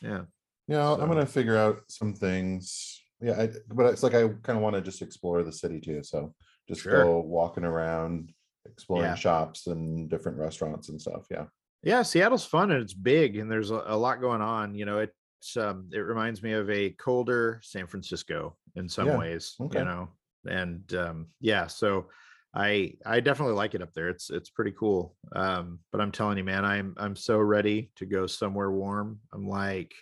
yeah 0.00 0.22
Yeah, 0.68 0.82
I'll- 0.84 1.00
I'm 1.00 1.08
gonna 1.08 1.26
figure 1.26 1.56
out 1.56 1.82
some 1.88 2.14
things. 2.14 3.00
Yeah, 3.20 3.40
I, 3.42 3.48
but 3.68 3.86
it's 3.92 4.02
like 4.02 4.14
I 4.14 4.22
kind 4.28 4.56
of 4.56 4.62
want 4.62 4.74
to 4.76 4.82
just 4.82 5.02
explore 5.02 5.42
the 5.42 5.52
city 5.52 5.80
too. 5.80 6.02
So 6.02 6.34
just 6.68 6.82
Sure. 6.82 7.04
go 7.04 7.20
walking 7.20 7.64
around, 7.64 8.32
exploring 8.66 9.04
Yeah. 9.10 9.14
shops 9.14 9.66
and 9.68 10.08
different 10.10 10.38
restaurants 10.38 10.88
and 10.88 11.00
stuff. 11.00 11.26
Yeah. 11.30 11.46
yeah 11.84 12.02
seattle's 12.02 12.44
fun 12.44 12.70
and 12.70 12.80
it's 12.82 12.94
big 12.94 13.36
and 13.36 13.50
there's 13.50 13.70
a, 13.72 13.82
a 13.86 13.96
lot 13.96 14.20
going 14.20 14.40
on 14.40 14.74
you 14.76 14.84
know 14.84 14.98
it's 15.00 15.56
um 15.56 15.88
it 15.92 15.98
reminds 15.98 16.40
me 16.42 16.52
of 16.52 16.70
a 16.70 16.90
colder 16.90 17.58
san 17.64 17.86
francisco 17.88 18.56
in 18.76 18.88
some 18.88 19.08
Yeah, 19.08 19.18
ways 19.18 19.56
okay. 19.60 19.80
you 19.80 19.84
know 19.84 20.08
and 20.46 20.94
um 20.94 21.26
yeah 21.40 21.66
so 21.66 22.06
i 22.54 22.92
i 23.06 23.20
definitely 23.20 23.54
like 23.54 23.74
it 23.74 23.82
up 23.82 23.92
there 23.94 24.08
it's 24.08 24.30
it's 24.30 24.50
pretty 24.50 24.72
cool 24.72 25.14
um 25.34 25.78
but 25.90 26.00
i'm 26.00 26.12
telling 26.12 26.36
you 26.36 26.44
man 26.44 26.64
i'm 26.64 26.94
i'm 26.98 27.16
so 27.16 27.38
ready 27.38 27.90
to 27.96 28.06
go 28.06 28.26
somewhere 28.26 28.70
warm 28.70 29.18
i'm 29.32 29.48
like 29.48 29.92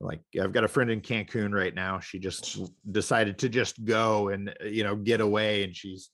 like 0.00 0.20
i've 0.40 0.52
got 0.52 0.64
a 0.64 0.68
friend 0.68 0.90
in 0.90 1.00
cancun 1.00 1.52
right 1.52 1.74
now 1.74 1.98
she 1.98 2.18
just 2.18 2.60
decided 2.90 3.38
to 3.38 3.48
just 3.48 3.84
go 3.84 4.28
and 4.28 4.50
uh, 4.50 4.66
you 4.66 4.84
know 4.84 4.94
get 4.94 5.20
away 5.20 5.64
and 5.64 5.74
she's 5.74 6.10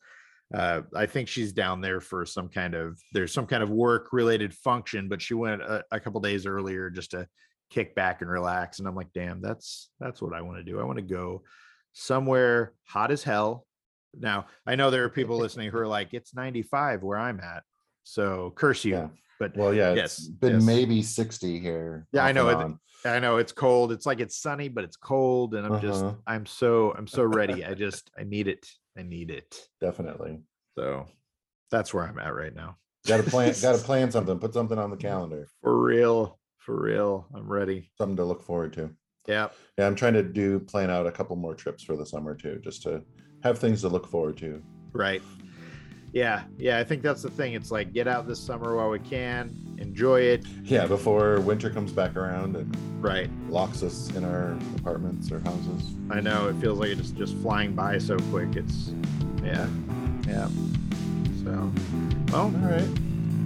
uh, 0.55 0.83
I 0.95 1.07
think 1.07 1.29
she's 1.29 1.53
down 1.53 1.81
there 1.81 2.01
for 2.01 2.27
some 2.27 2.49
kind 2.49 2.75
of 2.75 3.01
there's 3.13 3.33
some 3.33 3.47
kind 3.47 3.63
of 3.63 3.71
work 3.71 4.13
related 4.13 4.53
function, 4.53 5.09
but 5.09 5.23
she 5.23 5.35
went 5.35 5.63
a, 5.63 5.83
a 5.91 5.99
couple 5.99 6.21
days 6.21 6.47
earlier 6.47 6.91
just 6.91 7.13
to 7.13 7.27
kick 7.71 7.95
back 7.95 8.21
and 8.21 8.31
relax. 8.31 8.79
And 8.79 8.87
I'm 8.87 8.95
like, 8.95 9.13
damn, 9.15 9.41
that's 9.41 9.91
that's 9.99 10.21
what 10.21 10.35
I 10.35 10.43
want 10.43 10.59
to 10.59 10.65
do. 10.65 10.79
I 10.79 10.85
want 10.85 10.99
to 10.99 11.03
go 11.03 11.43
somewhere 11.95 12.75
hot 12.85 13.11
as 13.11 13.23
hell. 13.23 13.67
Now 14.19 14.47
I 14.67 14.75
know 14.77 14.91
there 14.91 15.05
are 15.05 15.09
people 15.09 15.37
listening 15.45 15.71
who 15.71 15.79
are 15.79 15.87
like, 15.87 16.15
it's 16.15 16.35
95 16.35 17.03
where 17.03 17.19
I'm 17.19 17.41
at, 17.41 17.63
so 18.05 18.53
curse 18.55 18.85
you. 18.85 18.95
Yeah. 18.95 19.09
But 19.41 19.57
Well, 19.57 19.75
yeah, 19.75 19.95
Yes, 19.95 20.19
it's 20.19 20.29
been 20.29 20.55
yes. 20.55 20.63
maybe 20.65 21.03
60 21.03 21.59
here. 21.59 22.07
Yeah, 22.13 22.25
I 22.25 22.33
know 22.33 22.49
it- 22.49 22.77
I 23.05 23.19
know 23.19 23.39
it's 23.39 23.51
cold. 23.51 23.91
It's 23.91 24.07
like 24.07 24.21
it's 24.21 24.39
sunny, 24.39 24.69
but 24.69 24.85
it's 24.85 24.95
cold, 24.97 25.55
and 25.57 25.67
I'm 25.67 25.81
just 25.81 26.05
Uh-huh. 26.05 26.15
I'm 26.25 26.47
so 26.47 26.93
I'm 26.97 27.09
so 27.09 27.25
ready. 27.25 27.65
I 27.65 27.75
just 27.87 28.13
I 28.17 28.23
need 28.23 28.47
it. 28.47 28.65
I 28.97 29.03
need 29.03 29.31
it. 29.33 29.59
Definitely. 29.81 30.39
So 30.79 31.09
that's 31.73 31.93
where 31.93 32.05
I'm 32.07 32.19
at 32.21 32.33
right 32.33 32.55
now. 32.55 32.77
Got 33.09 33.25
to 33.25 33.29
plan. 33.29 33.53
Got 33.61 33.77
to 33.77 33.85
plan 33.85 34.13
something. 34.13 34.39
Put 34.39 34.55
something 34.55 34.79
on 34.79 34.91
the 34.91 34.97
calendar. 34.97 35.49
For 35.63 35.83
real. 35.83 36.39
For 36.59 36.81
real. 36.81 37.27
I'm 37.35 37.49
ready. 37.51 37.91
Something 37.99 38.17
to 38.19 38.25
look 38.25 38.45
forward 38.45 38.73
to. 38.75 38.91
Yeah. 39.27 39.49
Yeah, 39.77 39.89
I'm 39.89 39.97
trying 39.97 40.15
to 40.15 40.23
do 40.23 40.61
plan 40.61 40.89
out 40.89 41.09
a 41.09 41.13
couple 41.13 41.35
more 41.35 41.57
trips 41.57 41.83
for 41.83 41.97
the 41.97 42.07
summer 42.07 42.37
too, 42.37 42.61
just 42.63 42.83
to 42.85 43.03
have 43.43 43.59
things 43.59 43.81
to 43.83 43.89
look 43.89 44.07
forward 44.07 44.37
to. 44.39 44.63
Right. 44.93 45.23
Yeah. 46.13 46.43
Yeah. 46.59 46.79
I 46.79 46.85
think 46.85 47.03
that's 47.03 47.23
the 47.23 47.31
thing. 47.31 47.55
It's 47.55 47.71
like 47.71 47.93
get 47.93 48.07
out 48.07 48.27
this 48.27 48.39
summer 48.41 48.77
while 48.77 48.91
we 48.91 48.99
can, 48.99 49.55
enjoy 49.79 50.21
it. 50.21 50.45
Yeah, 50.63 50.87
before 50.87 51.41
winter 51.41 51.71
comes 51.71 51.91
back 51.93 52.17
around 52.17 52.57
and 52.57 52.77
Right. 53.03 53.31
locks 53.49 53.83
us 53.83 54.11
in 54.15 54.25
our 54.25 54.57
apartments 54.79 55.33
or 55.33 55.41
houses. 55.41 55.95
I 56.11 56.21
know 56.21 56.49
it 56.49 56.55
feels 56.57 56.79
like 56.79 56.91
it's 56.91 57.11
just 57.11 57.35
flying 57.39 57.75
by 57.75 57.99
so 57.99 58.17
quick. 58.31 58.55
It's, 58.57 58.93
yeah. 59.43 59.67
Yeah. 60.29 60.49
So, 61.43 61.73
well, 62.31 62.43
All 62.43 62.51
right. 62.51 62.83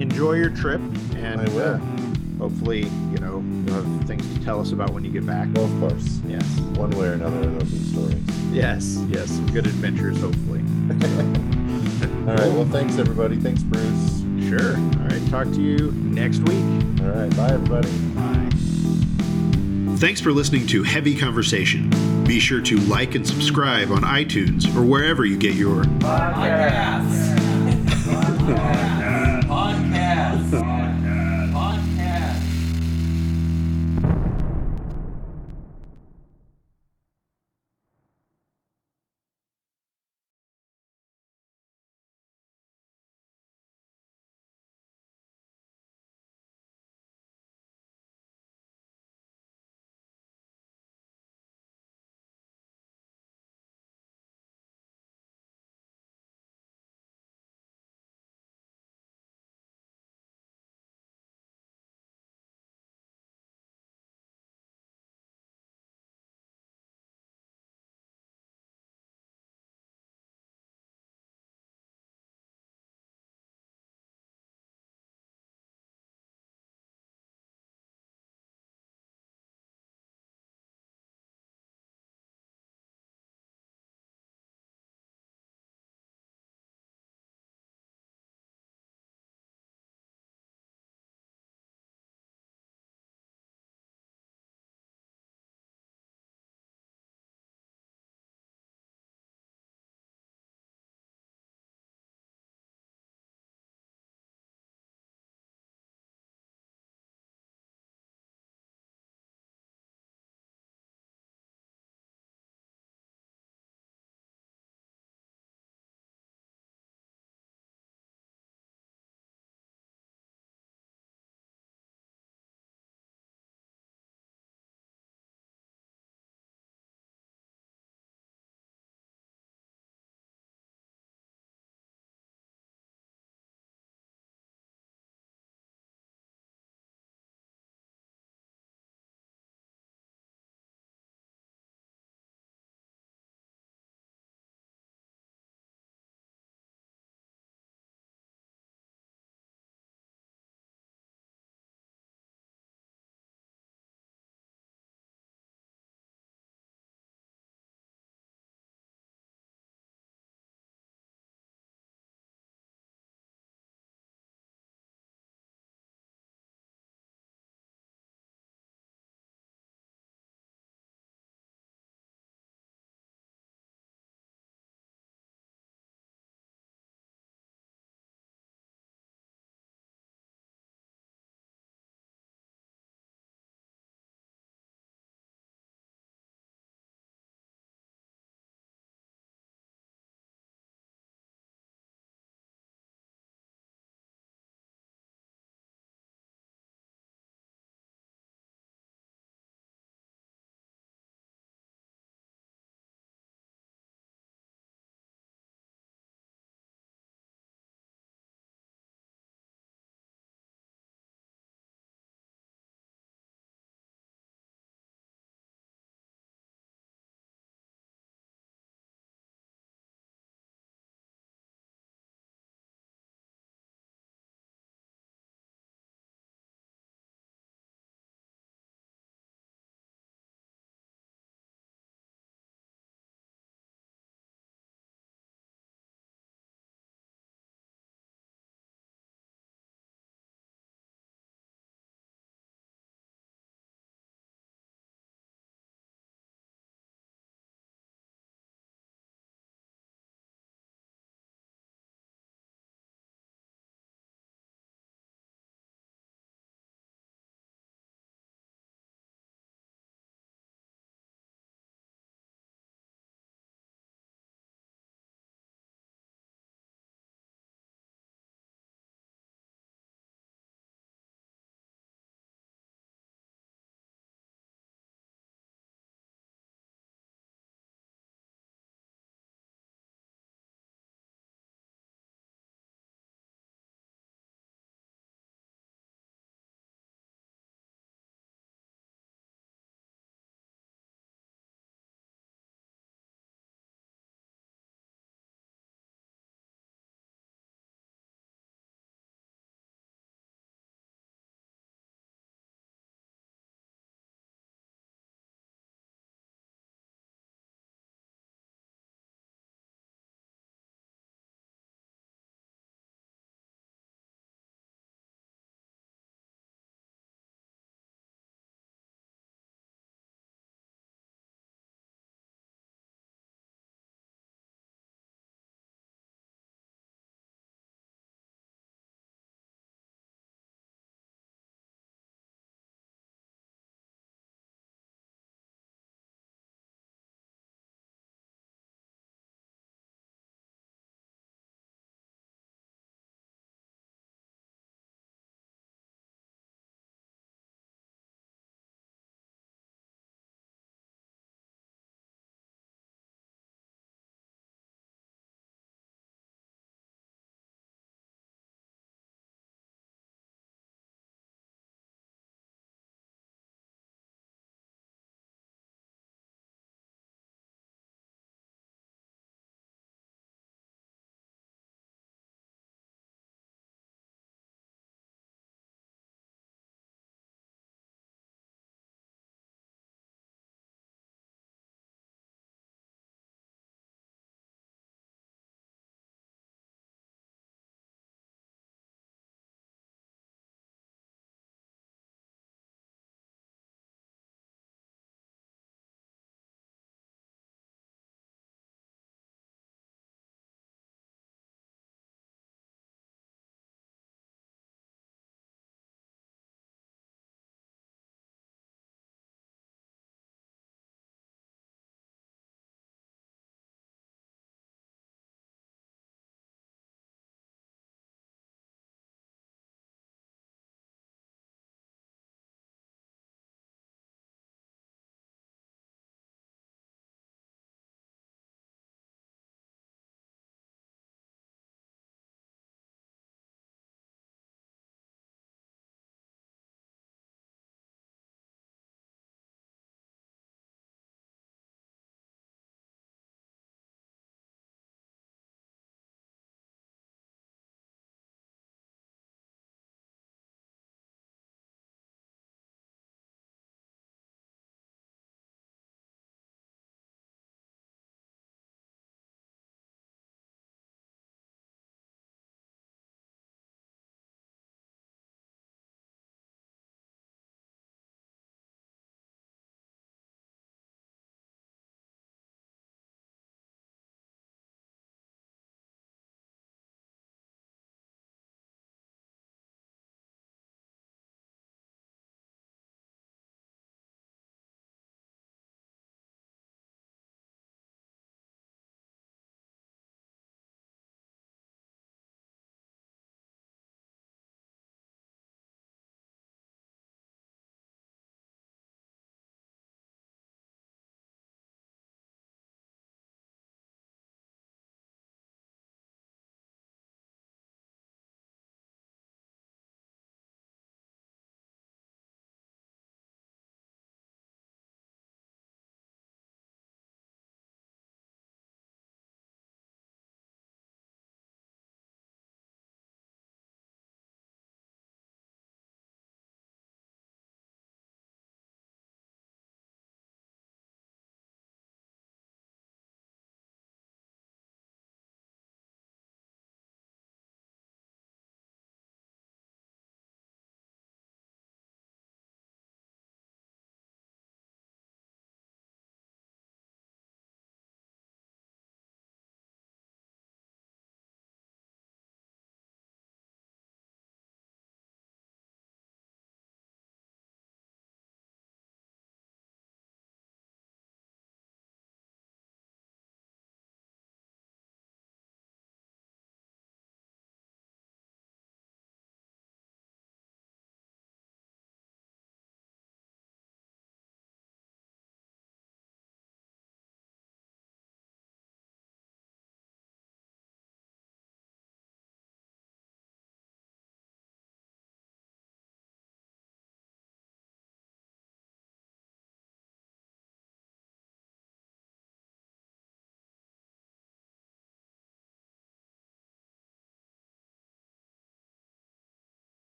enjoy 0.00 0.34
your 0.34 0.50
trip 0.50 0.80
and 1.16 1.40
I 1.40 1.48
will. 1.54 1.74
uh, 1.76 2.07
hopefully, 2.38 2.84
you 3.12 3.18
know, 3.18 3.42
you'll 3.66 3.74
have 3.74 4.06
things 4.06 4.26
to 4.34 4.44
tell 4.44 4.60
us 4.60 4.72
about 4.72 4.90
when 4.90 5.04
you 5.04 5.10
get 5.10 5.26
back. 5.26 5.48
Well, 5.54 5.64
of 5.64 5.80
course. 5.80 6.20
Yes. 6.26 6.44
One 6.76 6.90
way 6.90 7.08
or 7.08 7.12
another, 7.12 7.40
there'll 7.40 7.58
be 7.60 7.78
stories. 7.78 8.22
Yes. 8.52 8.98
Yes. 9.08 9.30
Some 9.30 9.46
good 9.52 9.66
adventures, 9.66 10.20
hopefully. 10.20 10.60
All 12.28 12.34
right. 12.34 12.52
Well, 12.52 12.66
thanks 12.66 12.98
everybody. 12.98 13.36
Thanks, 13.36 13.62
Bruce. 13.62 14.24
Sure. 14.48 14.76
All 14.76 15.08
right. 15.08 15.30
Talk 15.30 15.46
to 15.48 15.60
you 15.60 15.92
next 15.92 16.38
week. 16.40 16.64
All 17.02 17.10
right. 17.10 17.36
Bye, 17.36 17.52
everybody. 17.52 17.90
Bye. 18.14 18.48
Thanks 19.98 20.20
for 20.20 20.32
listening 20.32 20.66
to 20.68 20.84
Heavy 20.84 21.16
Conversation. 21.16 21.90
Be 22.24 22.38
sure 22.38 22.60
to 22.62 22.76
like 22.82 23.14
and 23.16 23.26
subscribe 23.26 23.90
on 23.90 24.02
iTunes 24.02 24.64
or 24.76 24.82
wherever 24.84 25.24
you 25.24 25.36
get 25.36 25.54
your 25.54 25.82
Podcasts. 25.84 27.34